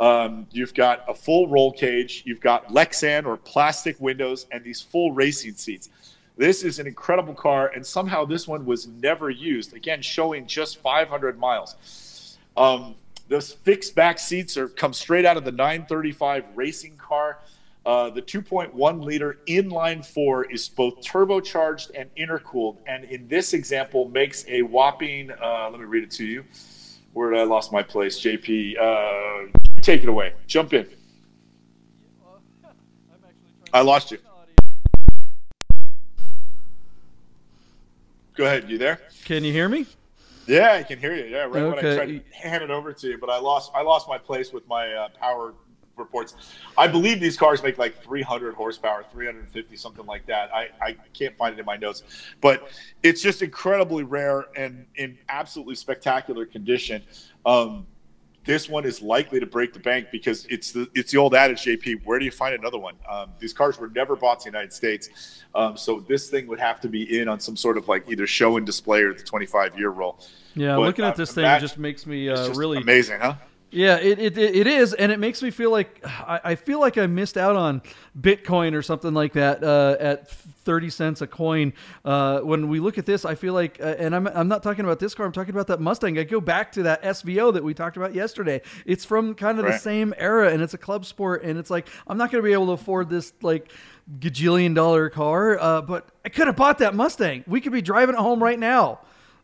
[0.00, 4.80] Um, you've got a full roll cage, you've got Lexan or plastic windows, and these
[4.80, 5.90] full racing seats.
[6.38, 9.74] This is an incredible car, and somehow this one was never used.
[9.74, 12.38] Again, showing just 500 miles.
[12.56, 12.94] Um,
[13.28, 17.40] those fixed back seats are come straight out of the 935 racing car.
[17.86, 24.08] Uh, the 2.1 liter inline four is both turbocharged and intercooled, and in this example
[24.08, 25.30] makes a whopping.
[25.30, 26.44] Uh, let me read it to you.
[27.12, 28.18] Where did I lost my place?
[28.18, 30.34] JP, uh, take it away.
[30.48, 30.88] Jump in.
[33.72, 34.18] I lost you.
[38.34, 38.68] Go ahead.
[38.68, 39.00] You there?
[39.24, 39.86] Can you hear me?
[40.48, 41.24] Yeah, I can hear you.
[41.26, 41.68] Yeah, right okay.
[41.68, 44.18] when I tried to hand it over to you, but I lost I lost my
[44.18, 45.54] place with my uh, power
[45.98, 46.34] reports.
[46.76, 50.54] I believe these cars make like 300 horsepower, 350, something like that.
[50.54, 52.02] I, I can't find it in my notes,
[52.40, 52.70] but
[53.02, 57.02] it's just incredibly rare and in absolutely spectacular condition.
[57.44, 57.86] Um,
[58.44, 61.64] this one is likely to break the bank because it's the it's the old adage,
[61.64, 62.04] JP.
[62.04, 62.94] Where do you find another one?
[63.10, 66.60] Um, these cars were never bought in the United States, um, so this thing would
[66.60, 69.22] have to be in on some sort of like either show and display or the
[69.24, 70.20] 25 year roll.
[70.54, 73.34] Yeah, but, looking at uh, this thing just makes me uh, really amazing, huh?
[73.76, 76.96] Yeah, it, it, it is, and it makes me feel like I, I, feel like
[76.96, 77.82] I missed out on
[78.18, 81.74] Bitcoin or something like that uh, at thirty cents a coin.
[82.02, 84.86] Uh, when we look at this, I feel like, uh, and I'm I'm not talking
[84.86, 85.26] about this car.
[85.26, 86.18] I'm talking about that Mustang.
[86.18, 88.62] I go back to that SVO that we talked about yesterday.
[88.86, 89.72] It's from kind of right.
[89.72, 92.46] the same era, and it's a club sport, and it's like I'm not going to
[92.46, 93.70] be able to afford this like
[94.18, 97.44] gajillion dollar car, uh, but I could have bought that Mustang.
[97.46, 99.00] We could be driving it home right now.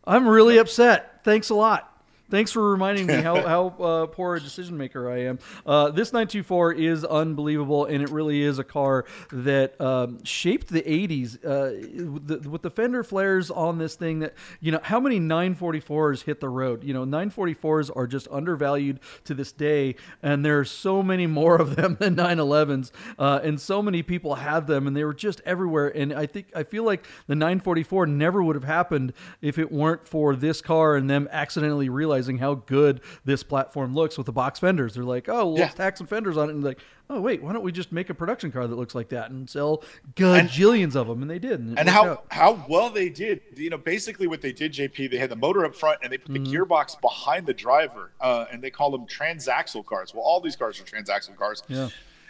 [0.07, 1.23] I'm really upset.
[1.23, 1.92] Thanks a lot.
[2.33, 5.39] Thanks for reminding me how, how uh, poor a decision maker I am.
[5.67, 10.81] Uh, this 924 is unbelievable, and it really is a car that um, shaped the
[10.81, 11.37] 80s.
[11.45, 16.23] Uh, the, with the fender flares on this thing, that you know, how many 944s
[16.23, 16.85] hit the road?
[16.85, 21.57] You know, 944s are just undervalued to this day, and there are so many more
[21.57, 25.43] of them than 911s, uh, and so many people have them, and they were just
[25.45, 25.89] everywhere.
[25.89, 30.09] And I think I feel like the 944 never would have happened if it weren't
[30.09, 34.33] for this car and them accidentally realizing realizing how good this platform looks with the
[34.33, 34.95] box fenders.
[34.95, 35.65] They're like, oh, well, yeah.
[35.65, 36.79] let's tack some fenders on it, and like,
[37.11, 39.49] oh wait, why don't we just make a production car that looks like that and
[39.49, 39.83] sell
[40.15, 41.23] gajillions and, of them?
[41.23, 41.61] And they did.
[41.61, 42.27] And, and how out.
[42.29, 43.41] how well they did.
[43.57, 46.19] You know, basically what they did, JP, they had the motor up front and they
[46.19, 46.53] put the mm-hmm.
[46.53, 50.15] gearbox behind the driver, uh, and they call them transaxle cars.
[50.15, 51.63] Well, all these cars are transaxle cars.
[51.69, 51.89] Yeah.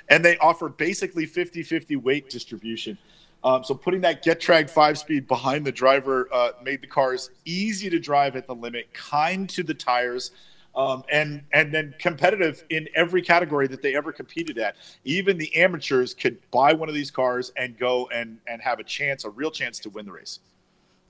[0.09, 2.99] And they offer basically 50-50 weight distribution.
[3.45, 7.31] Um, so putting that Get Getrag five speed behind the driver uh, made the cars
[7.45, 10.31] easy to drive at the limit, kind to the tires,
[10.75, 14.77] um, and and then competitive in every category that they ever competed at.
[15.05, 18.85] Even the amateurs could buy one of these cars and go and and have a
[18.85, 20.39] chance, a real chance to win the race.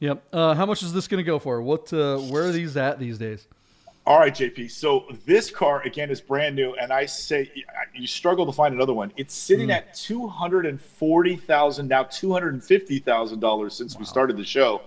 [0.01, 0.25] Yep.
[0.33, 1.63] Uh, how much is this going to go for?
[1.63, 1.93] What?
[1.93, 3.47] Uh, where are these at these days?
[4.05, 4.71] All right, JP.
[4.71, 7.53] So this car again is brand new, and I say
[7.95, 9.13] you struggle to find another one.
[9.17, 9.77] It's sitting mm.
[9.77, 14.01] at two hundred and forty thousand now, two hundred and fifty thousand dollars since wow.
[14.01, 14.83] we started the show.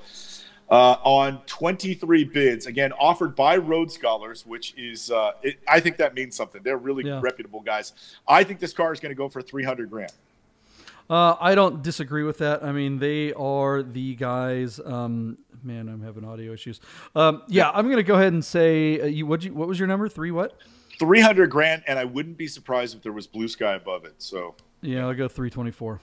[0.70, 2.66] uh, on 23 bids.
[2.66, 6.62] Again, offered by Road Scholars, which is, uh, it, I think that means something.
[6.64, 7.20] They're really Yeah.
[7.22, 7.94] reputable guys.
[8.28, 10.12] I think this car is going to go for 300 grand.
[11.10, 12.64] Uh, I don't disagree with that.
[12.64, 14.80] I mean, they are the guys.
[14.84, 16.80] Um, man, I'm having audio issues.
[17.16, 19.26] Um, yeah, I'm going to go ahead and say uh, you.
[19.26, 19.54] What you?
[19.54, 20.10] What was your number?
[20.10, 20.58] Three what?
[21.00, 24.16] 300 grand, and I wouldn't be surprised if there was blue sky above it.
[24.18, 26.00] So, Yeah, I'll go 324.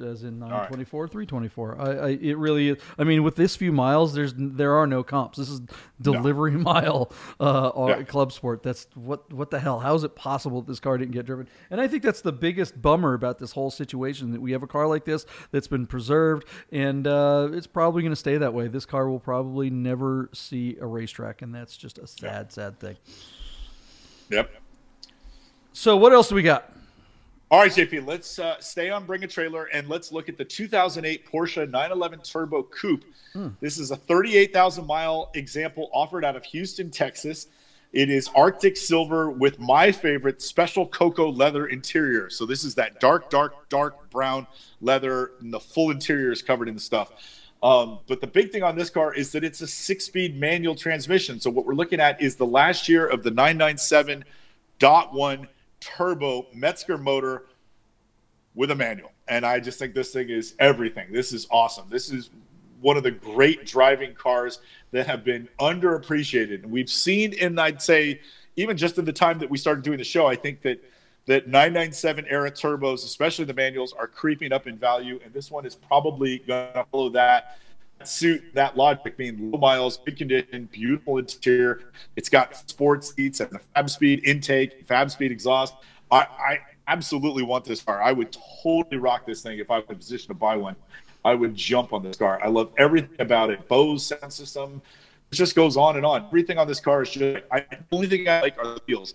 [0.00, 0.48] As in right.
[0.50, 1.80] 924, 324.
[1.80, 2.76] I, I, it really.
[2.98, 5.38] I mean, with this few miles, there's there are no comps.
[5.38, 5.60] This is
[6.00, 8.02] delivery mile uh, Yeah.
[8.02, 8.62] club sport.
[8.62, 9.80] That's what what the hell?
[9.80, 11.48] How is it possible that this car didn't get driven?
[11.70, 14.66] And I think that's the biggest bummer about this whole situation that we have a
[14.66, 18.68] car like this that's been preserved, and uh, it's probably going to stay that way.
[18.68, 22.96] This car will probably never see a racetrack, and that's just a sad, sad thing.
[24.28, 24.50] yep.
[25.72, 26.72] So, what else do we got?
[27.48, 30.44] All right, JP, let's uh, stay on Bring a Trailer and let's look at the
[30.44, 33.04] 2008 Porsche 911 Turbo Coupe.
[33.60, 37.46] This is a 38,000 mile example offered out of Houston, Texas.
[37.92, 42.30] It is Arctic silver with my favorite special cocoa leather interior.
[42.30, 44.48] So this is that dark, dark, dark brown
[44.80, 47.12] leather, and the full interior is covered in stuff.
[47.62, 51.38] Um, but the big thing on this car is that it's a six-speed manual transmission.
[51.38, 55.46] So what we're looking at is the last year of the 997.1
[55.86, 57.46] turbo Metzger motor
[58.54, 59.12] with a manual.
[59.28, 61.12] And I just think this thing is everything.
[61.12, 61.86] This is awesome.
[61.88, 62.30] This is
[62.80, 66.62] one of the great driving cars that have been underappreciated.
[66.64, 68.20] And we've seen in, I'd say,
[68.56, 70.82] even just in the time that we started doing the show, I think that
[71.26, 75.18] that 997 era turbos, especially the manuals, are creeping up in value.
[75.24, 77.58] And this one is probably going to follow that
[78.04, 81.92] suit, that logic, being low miles, good condition, beautiful interior.
[82.16, 85.74] It's got sports seats and a Fabspeed intake, Fabspeed exhaust.
[86.10, 88.02] I, I absolutely want this car.
[88.02, 90.76] I would totally rock this thing if I was in a position to buy one.
[91.24, 92.40] I would jump on this car.
[92.42, 93.66] I love everything about it.
[93.66, 94.80] Bose sound system.
[95.32, 96.26] It just goes on and on.
[96.26, 97.44] Everything on this car is just.
[97.50, 99.14] I, the only thing I like are the wheels.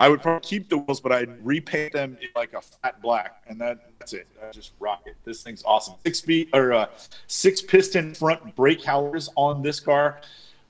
[0.00, 3.42] I would probably keep the wheels, but I'd repaint them in like a fat black,
[3.46, 4.26] and that, that's it.
[4.42, 5.14] I just rock it.
[5.24, 5.94] This thing's awesome.
[6.06, 6.86] Six feet or uh,
[7.26, 10.22] six piston front brake calipers on this car.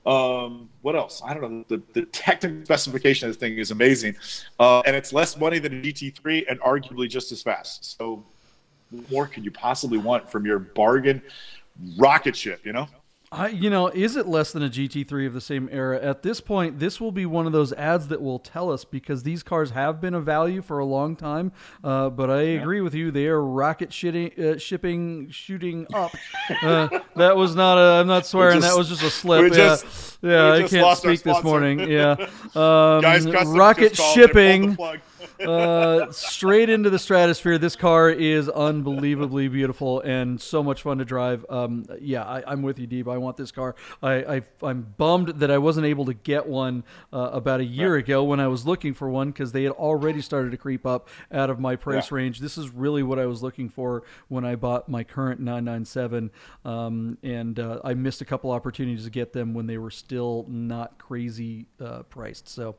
[0.05, 1.21] Um, what else?
[1.25, 1.65] I don't know.
[1.69, 4.17] The, the technical specification of this thing is amazing,
[4.59, 7.97] uh, and it's less money than a GT3 and arguably just as fast.
[7.97, 8.21] So,
[8.89, 11.21] what more could you possibly want from your bargain
[11.97, 12.65] rocket ship?
[12.65, 12.89] You know.
[13.33, 15.97] I, you know, is it less than a GT3 of the same era?
[16.01, 19.23] At this point, this will be one of those ads that will tell us because
[19.23, 21.53] these cars have been of value for a long time.
[21.81, 26.11] Uh, but I agree with you; they are rocket shitting, uh, shipping, shooting up.
[26.61, 28.01] Uh, that was not a.
[28.01, 28.59] I'm not swearing.
[28.59, 29.43] just- that was just a slip.
[29.53, 30.51] yeah, just- yeah.
[30.51, 31.79] I can't speak this morning.
[31.91, 32.15] Yeah,
[32.53, 34.17] um, Guys, rocket just called.
[34.17, 34.75] They pulled the shipping.
[35.45, 37.57] Uh, straight into the stratosphere.
[37.57, 41.45] This car is unbelievably beautiful and so much fun to drive.
[41.49, 43.11] Um, yeah, I, I'm with you, Deeb.
[43.11, 43.75] I want this car.
[44.01, 47.95] I, I, I'm bummed that I wasn't able to get one uh, about a year
[47.95, 51.09] ago when I was looking for one because they had already started to creep up
[51.31, 52.15] out of my price Yeah.
[52.17, 52.39] range.
[52.39, 56.31] This is really what I was looking for when I bought my current 997,
[56.65, 60.45] um, and uh, I missed a couple opportunities to get them when they were still
[60.47, 62.47] not crazy uh, priced.
[62.47, 62.75] So,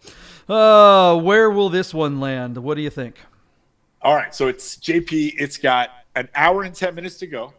[0.49, 2.32] uh, where will this one land?
[2.39, 3.17] What do you think?
[4.01, 5.35] All right, so it's JP.
[5.39, 7.55] It's got an hour and ten minutes to go.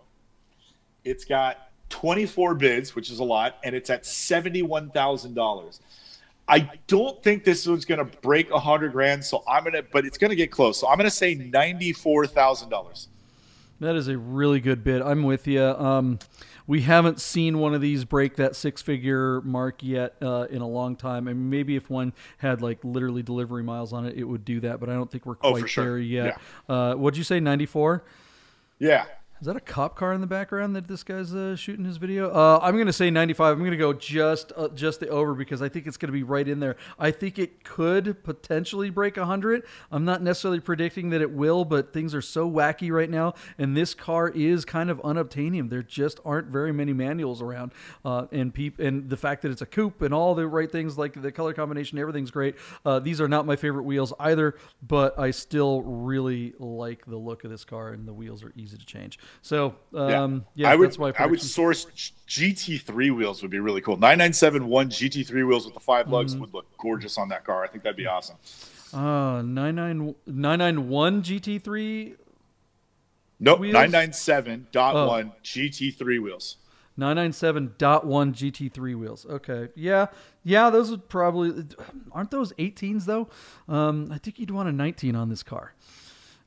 [1.04, 5.80] It's got 24 bids, which is a lot, and it's at seventy-one thousand dollars.
[6.48, 10.06] I don't think this one's going to break a hundred grand, so I'm gonna, but
[10.06, 10.80] it's going to get close.
[10.80, 13.08] So I'm going to say ninety-four thousand dollars.
[13.80, 15.02] That is a really good bid.
[15.02, 15.62] I'm with you.
[15.62, 16.20] Um,
[16.68, 20.96] we haven't seen one of these break that six-figure mark yet uh, in a long
[20.96, 21.28] time.
[21.28, 24.60] I mean, maybe if one had like literally delivery miles on it, it would do
[24.62, 24.80] that.
[24.80, 25.84] But I don't think we're Oh, quite for sure.
[25.86, 26.40] there yet.
[26.70, 27.40] Uh, what'd you say?
[27.40, 28.04] Ninety-four.
[28.80, 29.06] Yeah,
[29.44, 32.32] Is that a cop car in the background that this guy's uh, shooting his video?
[32.32, 33.52] Uh, I'm going to say 95.
[33.52, 36.14] I'm going to go just uh, just the over because I think it's going to
[36.14, 36.78] be right in there.
[36.98, 39.64] I think it could potentially break 100.
[39.92, 43.76] I'm not necessarily predicting that it will, but things are so wacky right now, and
[43.76, 45.70] this car is kind of unobtainium.
[45.70, 47.74] There just aren't very many manuals around,
[48.06, 50.98] uh, and peop- and the fact that it's a coupe and all the right things
[50.98, 52.56] like the color combination, everything's great.
[52.86, 57.44] Uh, these are not my favorite wheels either, but I still really like the look
[57.44, 59.20] of this car, and the wheels are easy to change.
[59.42, 60.88] So um, yeah, I would.
[60.90, 61.86] that's my I would source
[62.28, 63.96] GT3 wheels would be really cool.
[63.98, 66.42] 9971 GT3 wheels with the five lugs Mm-hmm.
[66.42, 67.64] would look gorgeous on that car.
[67.64, 68.38] I think that'd be awesome.
[68.94, 72.16] Uh, 99 991 GT3
[73.40, 73.74] Nope, Wheels?
[73.76, 75.32] 997.1 Oh.
[75.44, 76.58] GT3 wheels.
[76.98, 77.74] 997.1
[78.34, 79.26] GT3 wheels.
[79.26, 79.70] Okay.
[79.76, 80.06] Yeah.
[80.44, 81.66] Yeah, those would probably
[82.12, 83.30] aren't those 18s though?
[83.68, 85.74] Um, I think you'd want a 19 on this car.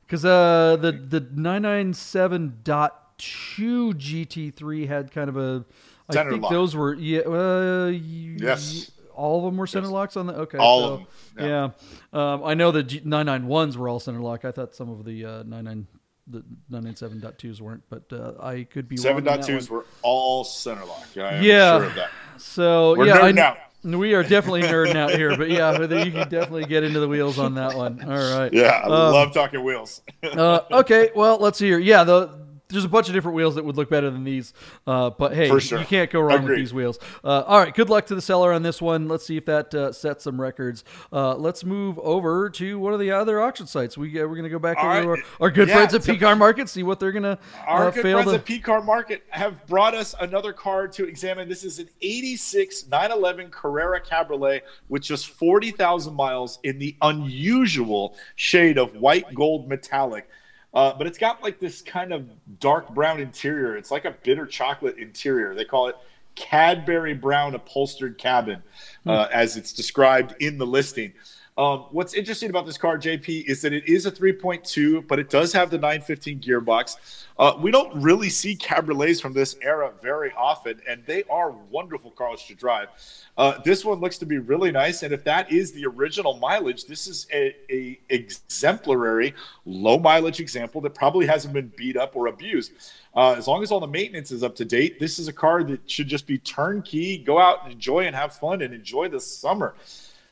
[0.07, 5.65] Cuz uh the the 997.2 GT3 had kind of a
[6.11, 6.51] Center I think lock.
[6.51, 7.19] those were yeah.
[7.21, 8.91] Uh, Yes.
[9.13, 9.93] all of them were center Yes.
[9.93, 10.33] locks on the.
[10.35, 11.07] Okay, All so, of them,
[11.39, 11.69] yeah.
[12.13, 14.45] Yeah, Um, I know the G- 991s were all center lock.
[14.45, 15.87] I thought some of the uh, 99
[16.29, 21.05] the 997.2s weren't, but uh, I could be Seven wrong twos were all center lock.
[21.15, 21.77] Yeah.
[21.79, 22.09] sure of that.
[22.37, 23.57] So We're yeah, I, out.
[23.83, 25.37] We are definitely nerding out here.
[25.37, 28.01] But yeah, you can definitely get into the wheels on that one.
[28.01, 28.51] All right.
[28.51, 30.01] Yeah, I Um, love talking wheels.
[30.23, 31.79] uh, okay, well, let's hear.
[31.79, 34.53] Yeah, the, there's a bunch of different wheels that would look better than these,
[34.85, 35.79] uh, but hey, sure.
[35.79, 36.99] you can't go wrong with these wheels.
[37.23, 39.07] Uh, all right, good luck to the seller on this one.
[39.07, 40.83] Let's see if that uh, sets some records.
[41.11, 43.97] Uh, let's move over to one of the other auction sites.
[43.97, 45.05] We uh, we're gonna go back All to right.
[45.05, 47.91] our, our good Yeah, friends at P Car Market, see what they're gonna Our uh,
[47.91, 48.37] good fail friends to.
[48.37, 51.47] at P Car Market have brought us another car to examine.
[51.47, 58.77] This is an 86 911 Carrera Cabriolet with just 40,000 miles in the unusual shade
[58.77, 60.27] of white gold metallic.
[60.73, 63.77] Uh, but it's got like this kind of dark brown interior.
[63.77, 65.55] It's like a bitter chocolate interior.
[65.55, 65.95] They call it
[66.35, 68.61] Cadbury brown upholstered cabin,
[69.07, 71.13] uh, as it's described in the listing.
[71.57, 75.29] Um, what's interesting about this car, JP, is that it is a 3.2, but it
[75.29, 77.25] does have the 915 gearbox.
[77.39, 82.11] Uh, we don't really see cabriolets from this era very often, and they are wonderful
[82.11, 82.89] cars to drive.
[83.37, 86.85] Uh, this one looks to be really nice, and if that is the original mileage,
[86.85, 89.33] this is a, a exemplary
[89.65, 92.71] low mileage example that probably hasn't been beat up or abused.
[93.15, 95.63] Uh, as long as all the maintenance is up to date, this is a car
[95.63, 97.17] that should just be turnkey.
[97.17, 99.73] Go out and enjoy and have fun and enjoy the summer.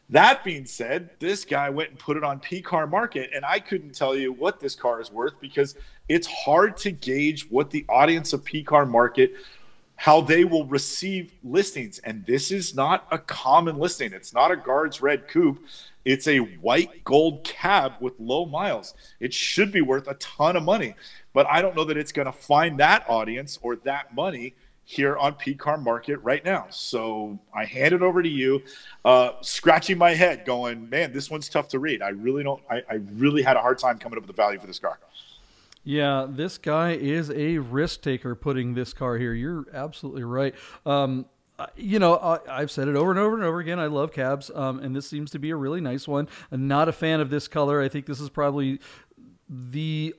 [0.10, 3.60] That being said, this guy went and put it on P Car Market, and I
[3.60, 5.76] couldn't tell you what this car is worth because
[6.08, 9.34] it's hard to gauge what the audience of P Car Market
[9.98, 12.00] how they will receive listings.
[12.00, 14.14] And this is not a common listing.
[14.14, 15.66] It's not a guard's red coupe.
[16.04, 18.94] It's a white gold cab with low miles.
[19.20, 20.96] It should be worth a ton of money,
[21.34, 24.54] but I don't know that it's going to find that audience or that money
[24.86, 26.68] here on P Car Market right now.
[26.70, 28.62] So I hand it over to you,
[29.04, 32.02] uh, scratching my head, going, man, this one's tough to read.
[32.02, 32.62] I really don't.
[32.70, 35.00] I, I really had a hard time coming up with the value for this car.
[35.84, 39.34] Yeah, this guy is a risk taker putting this car here.
[39.34, 40.56] You're absolutely right.
[40.86, 41.26] Um,
[41.76, 43.80] you know, I, I've said it over and over and over again.
[43.80, 46.28] I love cabs, um, and this seems to be a really nice one.
[46.52, 47.82] I'm not a fan of this color.
[47.82, 48.80] I think this is probably
[49.50, 50.16] the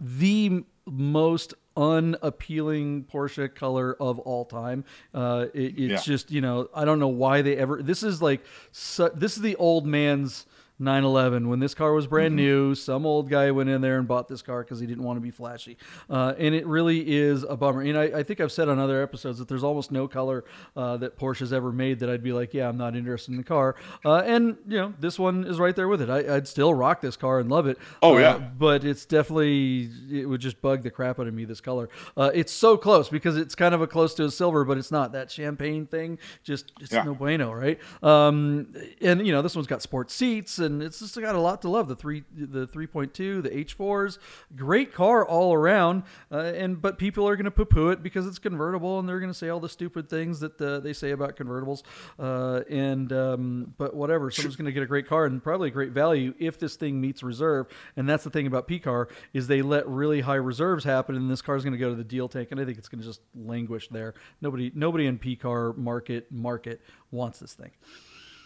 [0.00, 4.84] the most unappealing Porsche color of all time.
[5.14, 5.96] Uh, it, it's Yeah.
[6.14, 7.82] just you know I don't know why they ever.
[7.82, 10.46] This is like su- this is the old man's
[10.78, 14.28] 911 when this car was brand new some old guy went in there and bought
[14.28, 15.76] this car because he didn't want to be flashy.
[16.08, 17.82] Uh, and it really is a bummer.
[17.82, 20.44] And I, I think i've said on other episodes that there's almost no color
[20.76, 23.44] uh, that porsche's ever made that i'd be like yeah i'm not interested in the
[23.44, 23.74] car.
[24.04, 26.08] Uh, and you know this one is right there with it.
[26.10, 27.78] I, i'd still rock this car and love it.
[28.02, 28.38] Oh, Uh, yeah.
[28.38, 31.88] but it's definitely it would just bug the crap out of me this color.
[32.16, 34.90] Uh, it's so close because it's kind of a close to a silver but it's
[34.92, 35.12] not.
[35.12, 37.02] That champagne thing just it's Yeah.
[37.02, 37.78] no bueno right?
[38.02, 41.62] Um, and you know this one's got sport seats and it's just got a lot
[41.62, 41.88] to love.
[41.88, 44.18] The three the 3.2 the h4s
[44.54, 46.04] great car all around.
[46.30, 49.32] Uh, and but people are going to poo-poo it because it's convertible and they're going
[49.32, 51.82] to say all the stupid things that uh, they say about convertibles.
[52.18, 55.72] Uh, and um, but whatever someone's going to get a great car and probably a
[55.72, 57.66] great value if this thing meets reserve.
[57.96, 61.42] And that's the thing about p-car is they let really high reserves happen and this
[61.42, 63.06] car is going to go to the deal tank and i think it's going to
[63.06, 64.14] just languish there.
[64.40, 67.70] Nobody nobody in p-car market market wants this thing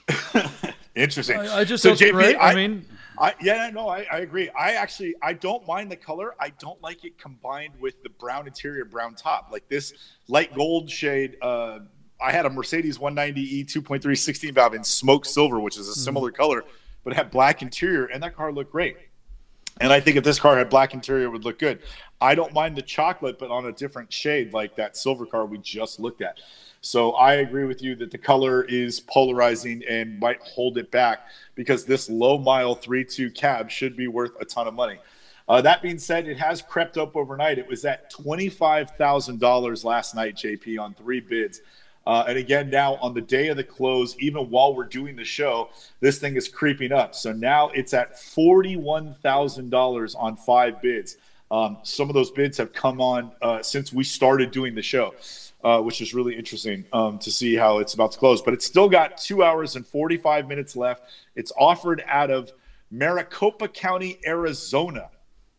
[0.94, 1.38] Interesting.
[1.38, 2.36] I, I just so JP, right?
[2.36, 2.84] I, I mean,
[3.18, 4.50] I yeah, no, I, I agree.
[4.50, 6.34] I actually I don't mind the color.
[6.38, 9.48] I don't like it combined with the brown interior, brown top.
[9.50, 9.92] Like this
[10.28, 11.36] light gold shade.
[11.40, 11.80] Uh,
[12.20, 16.30] I had a Mercedes 190e 2.3 16 valve in smoke silver, which is a similar
[16.30, 16.64] color,
[17.02, 18.96] but it had black interior, and that car looked great.
[19.80, 21.80] And I think if this car had black interior, it would look good.
[22.20, 25.58] I don't mind the chocolate, but on a different shade, like that silver car we
[25.58, 26.38] just looked at.
[26.82, 31.28] So I agree with you that the color is polarizing and might hold it back
[31.54, 34.98] because this low mile 3 2 cab should be worth a ton of money.
[35.48, 37.58] Uh, that being said, it has crept up overnight.
[37.58, 41.60] It was at $25,000 last night, JP, on three bids.
[42.04, 45.24] Uh, and again, now on the day of the close, even while we're doing the
[45.24, 47.14] show, this thing is creeping up.
[47.14, 51.16] So now it's at $41,000 on five bids.
[51.52, 55.14] Um, some of those bids have come on uh, since we started doing the show,
[55.62, 58.42] uh, which is really interesting um, to see how it's about to close.
[58.42, 61.04] But it's still got two hours and 45 minutes left.
[61.34, 62.52] It's offered out of
[62.90, 65.10] Maricopa County, Arizona.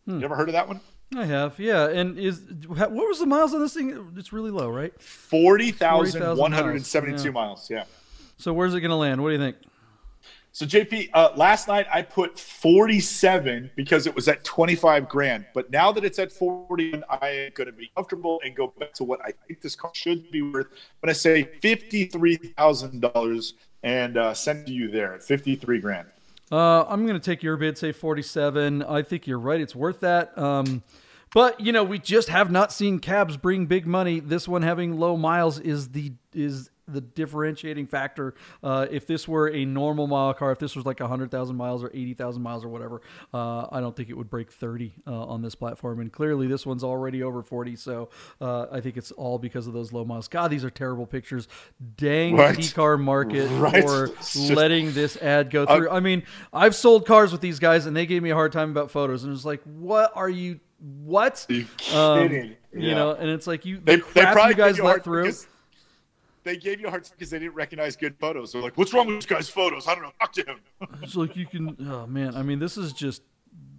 [0.05, 0.81] You ever heard of that one?
[1.15, 1.87] I have, yeah.
[1.87, 4.13] And is what was the miles on this thing?
[4.17, 4.99] It's really low, right?
[5.01, 7.69] 40,172 miles, yeah.
[7.69, 7.69] miles.
[7.69, 7.83] Yeah.
[8.37, 9.21] So where's it going to land?
[9.21, 9.57] What do you think?
[10.55, 15.47] So JP, uh, last night I put 47 because it was at 25 grand.
[15.51, 18.93] But now that it's at 40, I am going to be comfortable and go back
[18.93, 20.67] to what I think this car should be worth.
[20.99, 26.09] When to say $53,000 and uh, send you there at 53 grand.
[26.51, 28.84] Uh, I'm going to take your bid, say 47.
[28.84, 29.59] I think you're right.
[29.59, 30.38] It's worth that.
[30.38, 30.84] Um,
[31.34, 34.19] but you know, we just have not seen cabs bring big money.
[34.19, 38.34] This one having low miles is the is the differentiating factor.
[38.61, 41.89] Uh, if this were a normal mile car, if this was like 100,000 miles or
[41.93, 43.01] 80,000 miles or whatever,
[43.34, 45.99] uh, I don't think it would break 30 uh, on this platform.
[45.99, 47.75] And clearly, this one's already over 40.
[47.77, 48.09] So
[48.41, 50.27] uh, I think it's all because of those low miles.
[50.27, 51.47] God, these are terrible pictures.
[51.97, 52.55] Dang Right.
[52.57, 53.84] the car market Right.
[53.84, 55.89] for just- letting this ad go through.
[55.89, 58.71] I mean, I've sold cars with these guys, and they gave me a hard time
[58.71, 59.23] about photos.
[59.23, 60.59] And it's like, what are you?
[61.05, 61.45] What?
[61.49, 61.65] Are you
[61.97, 62.49] Um, kidding?
[62.73, 62.95] You Yeah.
[62.95, 65.23] know, and it's like you They, the they crap probably you guys you let through.
[65.23, 65.47] because
[66.43, 68.51] They gave you a hard time because they didn't recognize good photos.
[68.51, 69.87] They're like, "What's wrong with this guy's photos?
[69.87, 70.11] I don't know.
[70.19, 70.59] Talk to him."
[71.01, 71.75] It's like you can.
[71.89, 73.21] Oh man, I mean, this is just.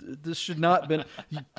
[0.07, 1.05] This should not been.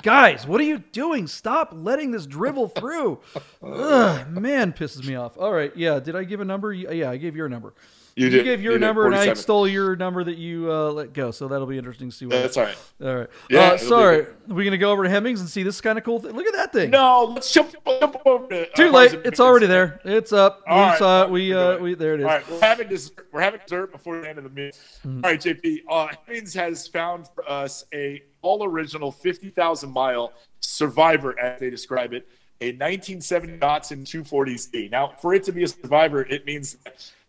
[0.02, 1.26] Guys, what are you doing?
[1.26, 3.18] Stop letting this drivel through.
[3.62, 5.36] Ugh, man, pisses me off.
[5.36, 5.98] All right, yeah.
[5.98, 6.72] Did I give a number?
[6.72, 7.74] Yeah, I gave your number.
[8.16, 8.44] You did.
[8.44, 11.30] gave your You number, and I stole your number that you uh, let go.
[11.30, 12.24] So that'll be interesting to see.
[12.24, 12.78] What That's all right.
[13.02, 13.28] All right.
[13.50, 14.16] Yeah, uh, sorry.
[14.22, 14.36] good.
[14.50, 16.32] Are we gonna go over to Hemmings and see this kind of cool thing?
[16.32, 16.88] Look at that thing.
[16.88, 18.62] No, let's jump, jump over to.
[18.62, 19.26] uh, Too Mars late.
[19.26, 20.00] It's already there.
[20.04, 20.62] It's up.
[20.66, 20.98] All we right.
[20.98, 21.30] saw it.
[21.30, 22.24] We We're uh, we there it is.
[22.24, 23.26] All right, we're having dessert.
[23.32, 24.70] We're having dessert before the end of the meal.
[25.06, 25.20] Mm-hmm.
[25.22, 25.78] All right, JP.
[25.86, 32.12] Uh, Hemmings has found for us a all original 50,000 mile Survivor, as they describe
[32.14, 32.26] it,
[32.62, 34.90] a 1970 Datsun 240Z.
[34.90, 36.78] Now, for it to be a Survivor, it means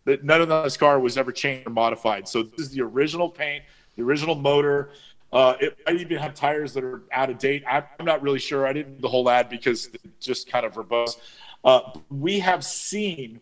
[0.04, 2.26] that none of this car was ever changed or modified.
[2.28, 3.64] So this is the original paint,
[3.96, 4.90] the original motor.
[5.32, 7.62] Uh, it might even have tires that are out of date.
[7.70, 8.66] I'm not really sure.
[8.66, 11.18] I didn't do the whole ad because it's just kind of verbose.
[11.64, 11.80] Uh,
[12.10, 13.40] we have seen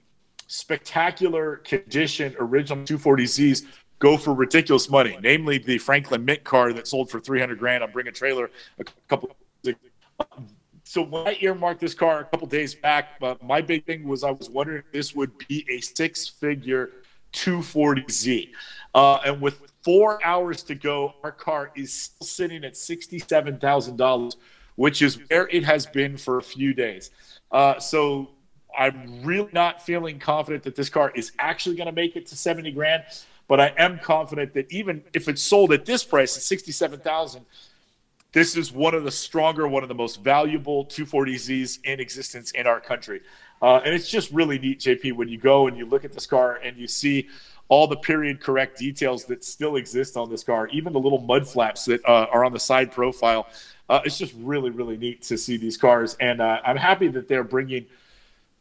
[0.48, 3.66] spectacular condition original 240Zs
[3.98, 7.90] go for ridiculous money, namely the Franklin Mint car that sold for 300 grand on
[7.90, 9.34] Bring a Trailer a couple.
[10.88, 14.22] So when I earmarked this car a couple days back, uh, my big thing was
[14.22, 16.90] I was wondering if this would be a six-figure
[17.32, 18.50] 240Z,
[18.94, 23.96] uh, and with four hours to go, our car is still sitting at sixty-seven thousand
[23.96, 24.36] dollars,
[24.76, 27.10] which is where it has been for a few days.
[27.50, 28.30] Uh, so
[28.78, 32.36] I'm really not feeling confident that this car is actually going to make it to
[32.36, 33.02] 70 grand,
[33.48, 37.44] but I am confident that even if it's sold at this price at 67,000,
[38.36, 42.66] this is one of the stronger, one of the most valuable 240Zs in existence in
[42.66, 43.22] our country.
[43.62, 46.26] Uh, and it's just really neat, JP, when you go and you look at this
[46.26, 47.28] car and you see
[47.68, 51.48] all the period correct details that still exist on this car, even the little mud
[51.48, 53.46] flaps that uh, are on the side profile.
[53.88, 56.14] Uh, it's just really, really neat to see these cars.
[56.20, 57.86] And uh, I'm happy that they're bringing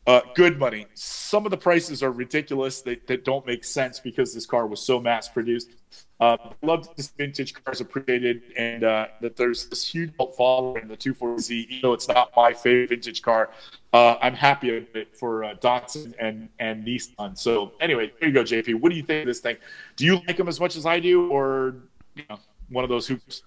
[0.07, 0.85] uh, good money.
[0.93, 4.81] Some of the prices are ridiculous that, that don't make sense because this car was
[4.81, 5.71] so mass produced.
[6.19, 10.95] Uh, love this vintage cars appreciated and uh, that there's this huge following in the
[10.95, 13.49] 240Z, even though it's not my favorite vintage car.
[13.91, 17.37] Uh, I'm happy it for uh, Datsun and, and Nissan.
[17.37, 18.75] So anyway, there you go, JP.
[18.79, 19.57] What do you think of this thing?
[19.97, 21.75] Do you like them as much as I do or
[22.15, 22.39] you know,
[22.69, 23.43] one of those hoops?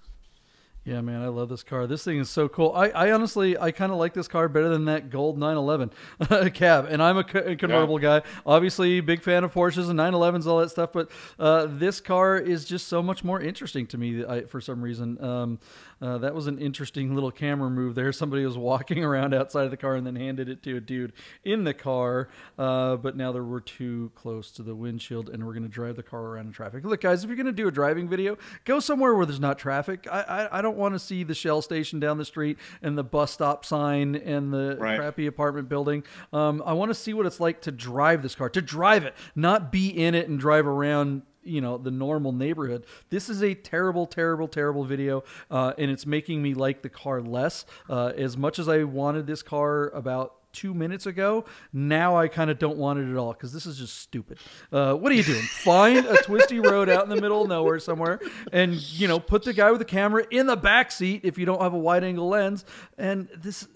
[0.85, 1.85] Yeah, man, I love this car.
[1.87, 2.71] This thing is so cool.
[2.73, 6.87] I, I honestly, I kind of like this car better than that gold 911 cab.
[6.89, 8.23] And I'm a co- convertible guy.
[8.45, 10.91] Obviously, big fan of Porsches and 911s, all that stuff.
[10.93, 14.81] But uh, this car is just so much more interesting to me I, for some
[14.81, 15.23] reason.
[15.23, 15.59] Um,
[16.01, 18.11] uh, that was an interesting little camera move there.
[18.11, 21.13] Somebody was walking around outside of the car and then handed it to a dude
[21.43, 22.29] in the car.
[22.57, 25.95] Uh, but now there were too close to the windshield, and we're going to drive
[25.95, 26.83] the car around in traffic.
[26.85, 29.59] Look, guys, if you're going to do a driving video, go somewhere where there's not
[29.59, 30.07] traffic.
[30.11, 33.03] I, I, I don't want to see the Shell station down the street and the
[33.03, 34.97] bus stop sign and the Right.
[34.97, 36.03] crappy apartment building.
[36.31, 39.13] Um, I want to see what it's like to drive this car, to drive it,
[39.35, 42.85] not be in it and drive around you know the normal neighborhood.
[43.09, 47.21] This is a terrible terrible terrible video uh, and it's making me like the car
[47.21, 47.65] less.
[47.89, 52.49] Uh, as much as i wanted this car about two minutes ago now i kind
[52.49, 54.37] of don't want it at all because this is just stupid.
[54.71, 55.41] Uh, what are you doing?
[55.63, 58.19] Find a twisty road out in the middle of nowhere somewhere
[58.51, 61.45] and you know put the guy with the camera in the back seat if you
[61.45, 62.65] don't have a wide angle lens
[62.97, 63.67] and this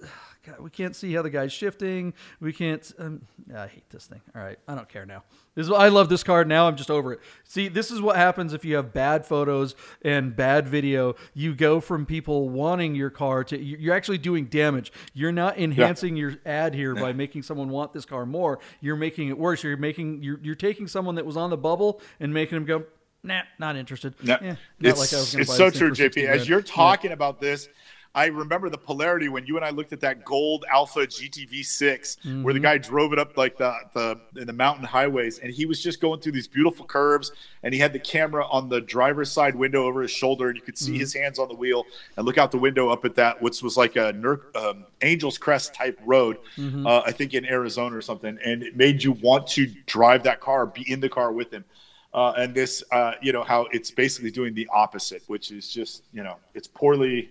[0.46, 2.14] God, we can't see how the guy's shifting.
[2.42, 2.92] We can't.
[3.00, 3.22] Um,
[3.56, 4.20] I hate this thing.
[4.36, 5.24] All right, I don't care now.
[5.56, 6.50] This is, I love this card.
[6.50, 7.22] Now I'm just over it.
[7.46, 11.16] See, this is what happens if you have bad photos and bad video.
[11.34, 14.92] You go from people wanting your car to you- you're actually doing damage.
[15.14, 18.60] You're not enhancing your ad here by making someone want this car more.
[18.82, 19.64] You're making it worse.
[19.64, 22.84] You're making you're, you're taking someone that was on the bubble and making them go.
[23.26, 24.14] Nah, not interested.
[24.22, 26.28] No, Eh, not it's, like I was it's so true, JP.
[26.28, 26.66] As you're Yeah.
[26.68, 27.70] talking about this,
[28.16, 32.18] I remember the polarity when you and I looked at that gold Alfa GTV 6
[32.24, 32.44] Mm-hmm.
[32.44, 35.66] where the guy drove it up like the the in the mountain highways, and he
[35.66, 37.32] was just going through these beautiful curves,
[37.64, 40.62] and he had the camera on the driver's side window over his shoulder, and you
[40.62, 41.00] could see Mm-hmm.
[41.00, 41.86] his hands on the wheel,
[42.18, 44.10] and look out the window up at that, which was like a
[44.56, 46.86] um, Angel's Crest type road, Mm-hmm.
[46.86, 50.40] uh, I think in Arizona or something, and it made you want to drive that
[50.40, 51.66] car, be in the car with him.
[52.14, 56.04] Uh, and this, uh, you know, how it's basically doing the opposite, which is just,
[56.14, 57.28] you know, it's poorly,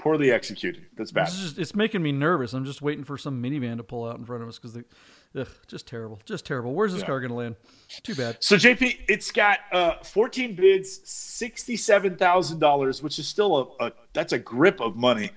[0.00, 0.86] poorly executed.
[0.96, 1.28] That's bad.
[1.28, 2.52] It's just it's making me nervous.
[2.54, 4.84] I'm just waiting for some minivan to pull out in front of us because the,
[5.38, 6.72] ugh, just terrible, just terrible.
[6.74, 7.06] Where's this Yeah.
[7.06, 7.56] car going to land?
[8.02, 8.38] Too bad.
[8.40, 13.92] So JP, it's got uh, 14 bids, sixty-seven thousand dollars, which is still a, a
[14.12, 15.30] that's a grip of money.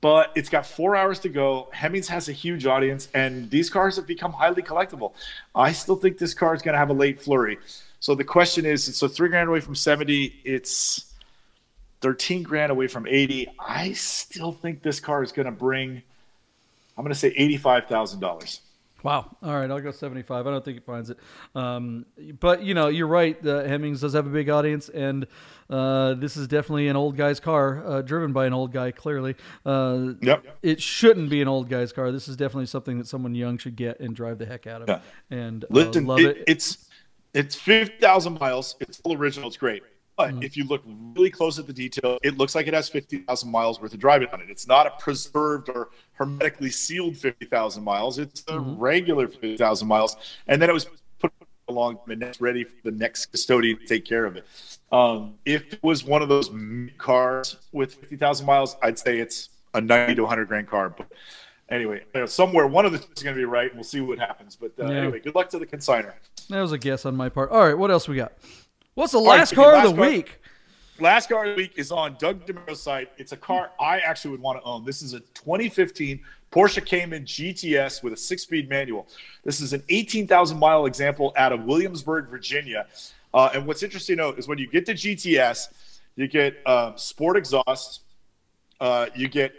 [0.00, 1.68] But it's got four hours to go.
[1.72, 5.14] Hemmings has a huge audience, and these cars have become highly collectible.
[5.56, 7.58] I still think this car is going to have a late flurry.
[7.98, 11.07] So the question is, so three grand away from 70, it's
[12.00, 13.48] 13 grand away from 80.
[13.58, 16.02] I still think this car is going to bring,
[16.96, 18.60] I'm going to say $85,000.
[19.04, 19.36] Wow.
[19.44, 20.44] All right, I'll go 75.
[20.46, 21.18] I don't think it finds it.
[21.54, 22.04] Um,
[22.40, 23.40] but you know, you're right.
[23.40, 25.24] The Hemmings does have a big audience, and
[25.70, 28.90] uh, this is definitely an old guy's car, uh, driven by an old guy.
[28.90, 30.58] Clearly, uh, Yep.
[30.62, 32.10] it shouldn't be an old guy's car.
[32.10, 34.88] This is definitely something that someone young should get and drive the heck out of.
[34.88, 35.00] Yeah.
[35.30, 36.44] And uh, Listen, love it, it.
[36.48, 36.88] it's
[37.34, 38.74] it's fifty thousand miles.
[38.80, 39.46] It's all original.
[39.46, 39.84] It's great.
[40.18, 40.42] But Mm-hmm.
[40.42, 40.82] if you look
[41.14, 44.00] really close at the detail, it looks like it has fifty thousand miles worth of
[44.00, 44.50] driving on it.
[44.50, 48.18] It's not a preserved or hermetically sealed fifty thousand miles.
[48.18, 48.78] It's a Mm-hmm.
[48.80, 50.16] regular fifty thousand miles,
[50.48, 50.86] and then it was
[51.20, 51.32] put
[51.68, 54.44] along and it's ready for the next custodian to take care of it.
[54.90, 56.50] Um, if it was one of those
[56.98, 60.88] cars with fifty thousand miles, I'd say it's a ninety to hundred grand car.
[60.90, 61.12] But
[61.68, 64.18] anyway, somewhere one of the two is going to be right, and we'll see what
[64.18, 64.56] happens.
[64.56, 64.98] But uh, Yeah.
[64.98, 66.14] anyway, good luck to the consigner.
[66.50, 67.50] That was a guess on my part.
[67.52, 68.32] All right, what else we got?
[68.98, 70.40] What's the last Jimmy, car of the car- week?
[70.98, 73.12] Last car of the week is on Doug DeMuro's site.
[73.16, 74.84] It's a car I actually would want to own.
[74.84, 76.18] This is a 2015
[76.50, 79.06] Porsche Cayman GTS with a six-speed manual.
[79.44, 82.88] This is an 18,000 mile example out of Williamsburg, Virginia.
[83.32, 85.68] Uh, and what's interesting to note is when you get the GTS,
[86.16, 88.00] you get uh, sport exhaust,
[88.80, 89.52] uh, you get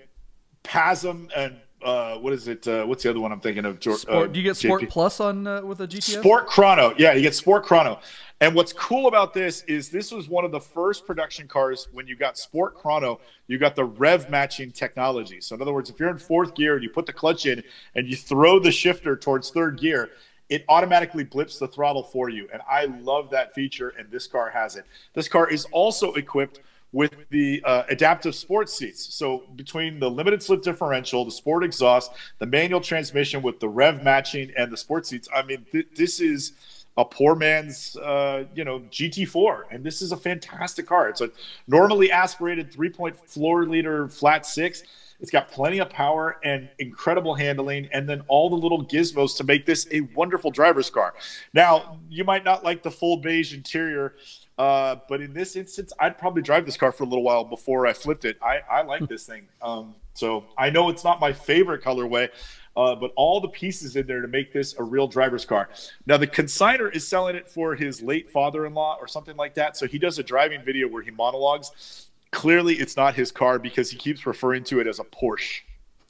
[0.65, 2.67] PASM, and uh, what is it?
[2.67, 3.79] Uh, what's the other one I'm thinking of?
[3.79, 4.89] George, Sport, uh, do you get Sport JP?
[4.89, 6.19] Plus on uh, with a GTS?
[6.19, 6.93] Sport Chrono.
[6.97, 7.99] Yeah, you get Sport Chrono.
[8.41, 12.07] And what's cool about this is this was one of the first production cars when
[12.07, 15.41] you got Sport Chrono, you got the rev matching technology.
[15.41, 17.61] So in other words, if you're in fourth gear and you put the clutch in
[17.95, 20.09] and you throw the shifter towards third gear,
[20.47, 22.47] it automatically blips the throttle for you.
[22.51, 24.85] And I love that feature, and this car has it.
[25.13, 26.61] This car is also equipped
[26.91, 29.13] with the uh, adaptive sports seats.
[29.13, 34.03] So between the limited slip differential, the sport exhaust, the manual transmission with the rev
[34.03, 36.53] matching, and the sports seats, I mean, th- this is
[36.97, 41.09] a poor man's, uh, you know, GT4, and this is a fantastic car.
[41.09, 41.29] It's a
[41.67, 44.83] normally aspirated three-point floor liter flat six.
[45.21, 49.43] It's got plenty of power and incredible handling, and then all the little gizmos to
[49.43, 51.13] make this a wonderful driver's car.
[51.53, 54.15] Now, you might not like the full beige interior,
[54.59, 57.87] uh, but in this instance, I'd probably drive this car for a little while before
[57.87, 58.37] I flipped it.
[58.43, 59.47] I, I like this thing.
[59.61, 62.27] Um, so I know it's not my favorite colorway,
[62.75, 65.69] uh, but all the pieces in there to make this a real driver's car.
[66.05, 69.53] Now, the consigner is selling it for his late father in law or something like
[69.53, 69.77] that.
[69.77, 72.07] So he does a driving video where he monologues.
[72.31, 75.61] Clearly, it's not his car because he keeps referring to it as a Porsche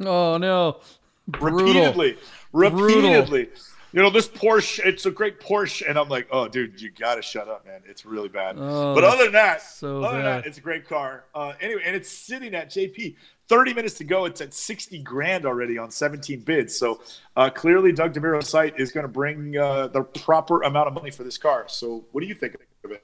[0.01, 0.77] Oh no!
[1.27, 1.67] Brutal.
[1.67, 2.17] repeatedly,
[2.51, 3.47] Brutal.
[3.91, 5.87] You know, this Porsche, it's a great Porsche.
[5.87, 7.81] And I'm like, oh, dude, you got to shut up, man.
[7.87, 8.55] It's really bad.
[8.59, 11.25] Oh, but other than that, so other than that, it's a great car.
[11.33, 13.15] Uh, anyway, and it's sitting at JP.
[13.47, 14.25] 30 minutes to go.
[14.25, 16.77] It's at 60 grand already on 17 bids.
[16.77, 17.01] So
[17.35, 21.09] uh, clearly, Doug DeMuro's site is going to bring uh, the proper amount of money
[21.09, 21.65] for this car.
[21.67, 23.03] So what do you think of it?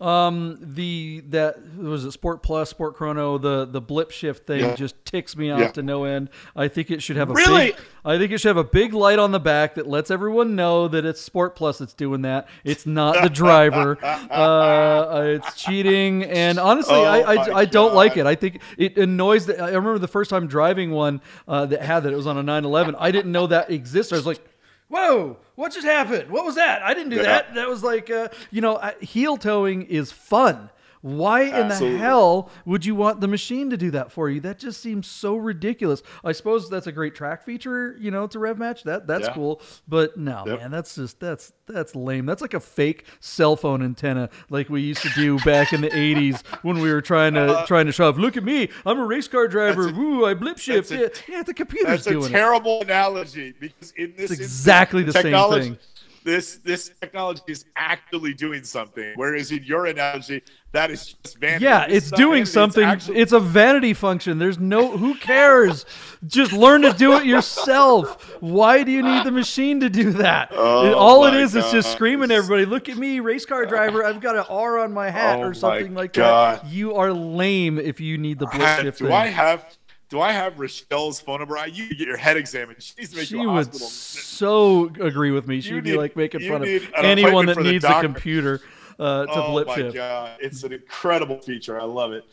[0.00, 2.10] Um, the that was it.
[2.10, 4.74] Sport Plus, Sport Chrono, the the blip shift thing Yeah.
[4.74, 5.68] just ticks me off Yeah.
[5.70, 6.30] to no end.
[6.56, 7.66] I think it should have a Really?
[7.72, 7.76] big.
[8.04, 10.88] I think it should have a big light on the back that lets everyone know
[10.88, 12.48] that it's Sport Plus that's doing that.
[12.64, 13.96] It's not the driver.
[14.30, 18.26] uh, it's cheating, and honestly, Oh I I, I don't like it.
[18.26, 19.46] I think it annoys.
[19.46, 22.12] The, I remember the first time driving one uh, that had that.
[22.12, 22.96] It was on a 911.
[22.98, 24.16] I didn't know that existed.
[24.16, 24.40] I was like.
[24.88, 25.38] Whoa!
[25.56, 26.30] What just happened?
[26.30, 26.82] What was that?
[26.82, 27.22] I didn't do Yeah.
[27.22, 27.54] that.
[27.54, 30.70] That was like, uh, you know, I- heel toeing is fun.
[31.04, 31.98] Why in Absolutely.
[31.98, 34.40] the hell would you want the machine to do that for you?
[34.40, 36.02] That just seems so ridiculous.
[36.24, 38.84] I suppose that's a great track feature, you know, to rev match.
[38.84, 39.34] That that's Yeah.
[39.34, 39.60] cool.
[39.86, 40.60] But no, Yep.
[40.60, 42.24] man, that's just that's that's lame.
[42.24, 45.90] That's like a fake cell phone antenna, like we used to do back in the
[45.94, 48.18] '80s when we were trying to trying to shove.
[48.18, 49.88] Look at me, I'm a race car driver.
[49.88, 50.90] Uh, a- Woo, I blip shift.
[50.90, 52.28] a- yeah, yeah, the computer's That's a doing it.
[52.30, 55.78] terrible analogy because in this It's instance, exactly the same thing.
[56.24, 59.12] This this technology is actually doing something.
[59.16, 61.64] Whereas in your analogy, that is just vanity.
[61.66, 62.84] Yeah, This it's doing vanity, it's something.
[62.84, 64.38] actually- It's a vanity function.
[64.38, 65.84] There's no who cares.
[66.26, 68.36] Just learn to do it yourself.
[68.40, 70.48] Why do you need the machine to do that?
[70.52, 73.66] Oh All it is my is just screaming at everybody, "Look at me, race car
[73.66, 74.04] driver!
[74.04, 76.60] I've got an R on my hat Oh or something like God.
[76.62, 78.98] that." You are lame if you need the blip shift.
[78.98, 79.14] do thing.
[79.14, 79.66] I have
[80.14, 81.58] do I have Rochelle's phone number?
[81.58, 82.80] I you need get your head examined.
[82.80, 83.88] She needs to make She you a would hospital.
[83.88, 85.60] so agree with me.
[85.60, 88.60] She'd You be like making fun of an anyone that needs a computer
[89.00, 89.96] uh, to oh blip my shift.
[89.96, 91.80] god, it's an incredible feature.
[91.80, 92.24] I love it.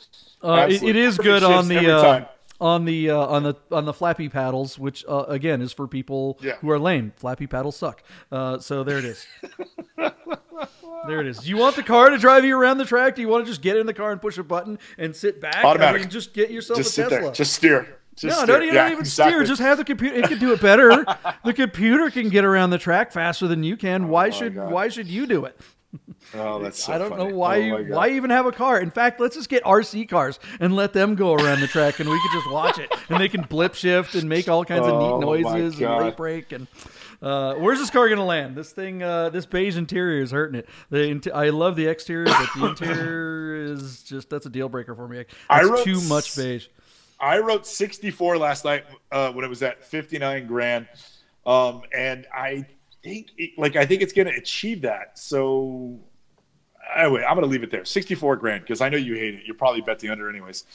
[0.44, 2.26] Uh, it, it is good on the uh,
[2.60, 6.38] on the uh, on the on the flappy paddles, which uh, again is for people
[6.40, 6.58] Yeah.
[6.58, 7.14] who are lame.
[7.18, 8.04] Flappy paddles suck.
[8.32, 9.26] Uh, so there it is.
[11.08, 11.40] there it is.
[11.40, 13.16] Do you want the car to drive you around the track?
[13.16, 15.40] Do you want to just get in the car and push a button and sit
[15.42, 15.58] back?
[15.58, 16.02] I Automatic.
[16.02, 17.22] mean, just get yourself Just a sit Tesla.
[17.22, 17.32] there.
[17.32, 17.98] Just steer.
[18.16, 18.46] Just no, steer.
[18.48, 19.34] don't even, yeah, don't even exactly.
[19.34, 19.44] steer.
[19.46, 20.16] Just have the computer.
[20.16, 21.06] It can do it better.
[21.46, 24.10] the computer can get around the track faster than you can.
[24.10, 24.72] Why oh should God.
[24.72, 25.60] why should you do it?
[26.34, 27.26] Oh, that's so I don't funny.
[27.32, 28.80] know why Oh you why even have a car.
[28.80, 32.10] In fact, let's just get RC cars and let them go around the track, and
[32.10, 34.94] we could just watch it, and they can blip shift and make all kinds of
[34.94, 36.52] Oh, neat noises and late brake.
[36.52, 36.68] And
[37.22, 38.56] uh, where's this car gonna land?
[38.56, 40.70] This thing, uh, this beige interior is hurting it.
[40.90, 44.96] The int- I love the exterior, but the interior is just that's a deal breaker
[44.96, 45.18] for me.
[45.18, 46.68] That's I wrote too much beige.
[47.20, 50.88] I wrote 64 last night uh, when it was at 59 grand,
[51.46, 52.66] um, and I
[53.04, 55.20] think it, like I think it's going to achieve that.
[55.20, 56.00] So
[56.96, 59.42] anyway, I'm going to leave it there, 64 grand, because I know you hate it.
[59.46, 60.66] You're probably bet the under anyways.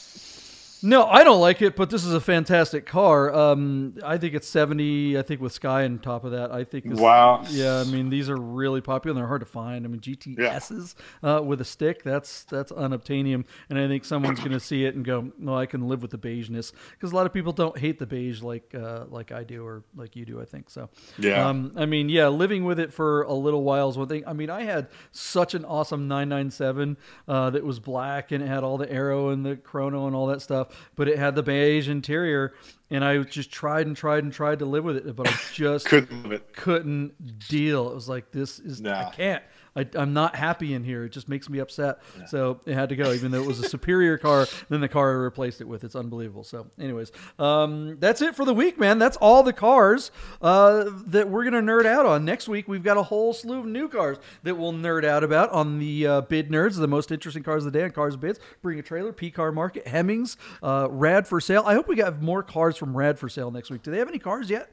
[0.86, 3.34] No, I don't like it, but this is a fantastic car.
[3.34, 5.18] Um, I think it's 70.
[5.18, 6.88] I think with Sky on top of that, I think.
[6.88, 7.42] This, Wow.
[7.50, 9.12] Yeah, I mean these are really popular.
[9.12, 9.84] and They're hard to find.
[9.84, 14.52] I mean GTSs uh, with a stick, that's that's unobtainium, and I think someone's going
[14.52, 17.26] to see it and go, "No, I can live with the beigeness," because a lot
[17.26, 20.40] of people don't hate the beige like uh, like I do or like you do.
[20.40, 20.88] I think so.
[21.18, 21.48] Yeah.
[21.48, 24.22] Um, I mean, yeah, living with it for a little while is one thing.
[24.26, 28.62] I mean, I had such an awesome 997 uh, that was black and it had
[28.62, 31.88] all the aero and the chrono and all that stuff, but it had the beige
[31.88, 32.54] interior.
[32.90, 35.86] And I just tried and tried and tried to live with it, but I just
[35.86, 37.90] Couldn't couldn't deal.
[37.90, 39.42] It was like this is I can't.
[39.76, 41.04] I, I'm not happy in here.
[41.04, 41.98] It just makes me upset.
[42.28, 45.10] So it had to go, even though it was a superior car than the car
[45.10, 45.84] I replaced it with.
[45.84, 46.44] It's unbelievable.
[46.44, 48.98] So, anyways, um, that's it for the week, man.
[48.98, 50.10] That's all the cars
[50.40, 52.24] uh, that we're gonna nerd out on.
[52.24, 55.50] Next week, we've got a whole slew of new cars that we'll nerd out about
[55.50, 58.40] on the uh, Bid Nerds, the most interesting cars of the day on Cars Bids.
[58.62, 61.64] Bring a trailer, P Car Market, Hemmings, uh, Rad for sale.
[61.66, 63.82] I hope we got more cars from Rad for sale next week.
[63.82, 64.70] Do they have any cars yet?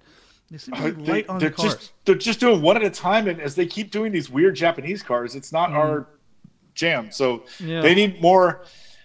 [0.51, 1.73] They seem to Uh, be they, light on they're the cars.
[1.75, 4.55] just they're just doing one at a time, and as they keep doing these weird
[4.55, 6.07] Japanese cars, it's not our
[6.75, 7.11] jam.
[7.11, 7.43] So.
[7.59, 7.81] Yeah.
[7.81, 8.63] they need more.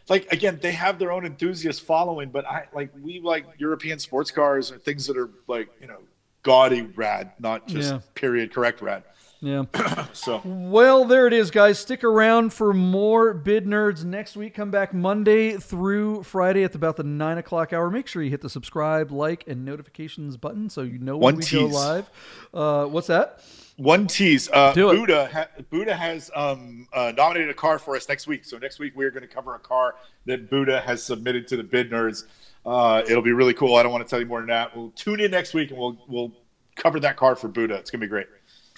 [0.09, 4.31] Like again, they have their own enthusiast following, but I like we like European sports
[4.31, 5.99] cars or things that are like you know
[6.43, 8.01] gaudy rad, not just Yeah.
[8.15, 9.03] period correct rad.
[9.41, 9.65] Yeah.
[10.15, 11.79] So Well, there it is, guys.
[11.79, 14.55] Stick around for more Bid Nerds next week.
[14.55, 17.89] Come back Monday through Friday at about the nine o'clock hour.
[17.91, 21.37] Make sure you hit the subscribe, like, and notifications button so you know when One
[21.37, 21.75] we go tease.
[21.75, 22.11] live.
[22.53, 23.41] Uh, what's that?
[23.77, 24.97] one tease, uh, Do it.
[24.97, 28.45] Buddha ha- Buddha has um, uh, nominated a car for us next week.
[28.45, 29.95] So next week we're going to cover a car
[30.27, 32.25] that Buddha has submitted to the Bid Nerds.
[32.67, 33.77] Uh, it'll be really cool.
[33.77, 34.77] I don't want to tell you more than that.
[34.77, 36.33] We'll tune in next week and we'll we'll
[36.75, 37.77] cover that car for Buddha.
[37.77, 38.27] It's going to be great.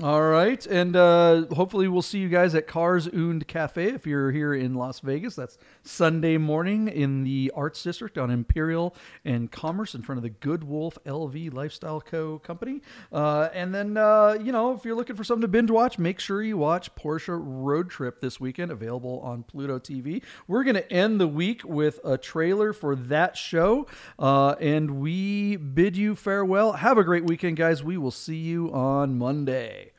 [0.02, 4.30] All right, and uh, hopefully we'll see you guys at Cars und Cafe if you're
[4.30, 5.34] here in Las Vegas.
[5.34, 8.96] That's Sunday morning in the Arts District on Imperial
[9.26, 12.38] and Commerce in front of the Good Wolf LV Lifestyle Co.
[12.38, 12.80] company.
[13.12, 16.18] Uh, and then uh, you know if you're looking for something to binge watch, make
[16.18, 20.22] sure you watch Porsche Road Trip this weekend, available on Pluto TV.
[20.48, 23.86] We're gonna end the week with a trailer for that show,
[24.18, 26.72] uh, and we bid you farewell.
[26.72, 27.84] Have a great weekend, guys.
[27.84, 29.89] We will see you on Monday.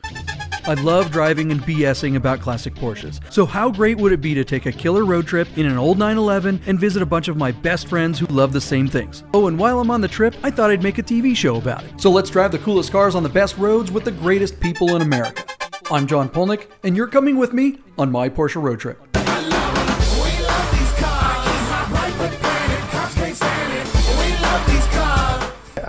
[0.63, 3.19] I love driving and BSing about classic Porsches.
[3.31, 5.97] So, how great would it be to take a killer road trip in an old
[5.97, 9.23] 911 and visit a bunch of my best friends who love the same things?
[9.33, 11.83] Oh, and while I'm on the trip, I thought I'd make a TV show about
[11.83, 11.99] it.
[11.99, 15.01] So, let's drive the coolest cars on the best roads with the greatest people in
[15.01, 15.43] America.
[15.89, 19.20] I'm John Polnick, and you're coming with me on my Porsche road trip.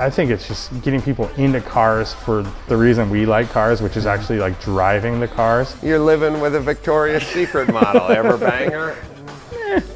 [0.02, 3.96] I think it's just getting people into cars for the reason we like cars, which
[3.96, 5.76] is actually like driving the cars.
[5.80, 8.02] You're living with a Victoria's Secret model.
[8.08, 8.96] Ever bang her?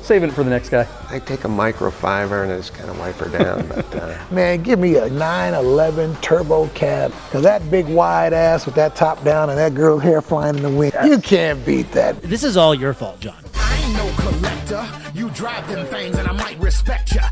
[0.02, 0.86] Saving it for the next guy.
[1.10, 3.66] I take a microfiber and I just kind of wipe her down.
[3.66, 7.12] But uh, Man, give me a 911 turbo cab.
[7.32, 10.62] Cause that big wide ass with that top down and that girl's hair flying in
[10.62, 10.94] the wind.
[11.04, 12.22] You can't beat that.
[12.22, 13.42] This is all your fault, John.
[13.56, 14.88] I ain't no collector.
[15.14, 17.28] You drive them things and I might respect ya.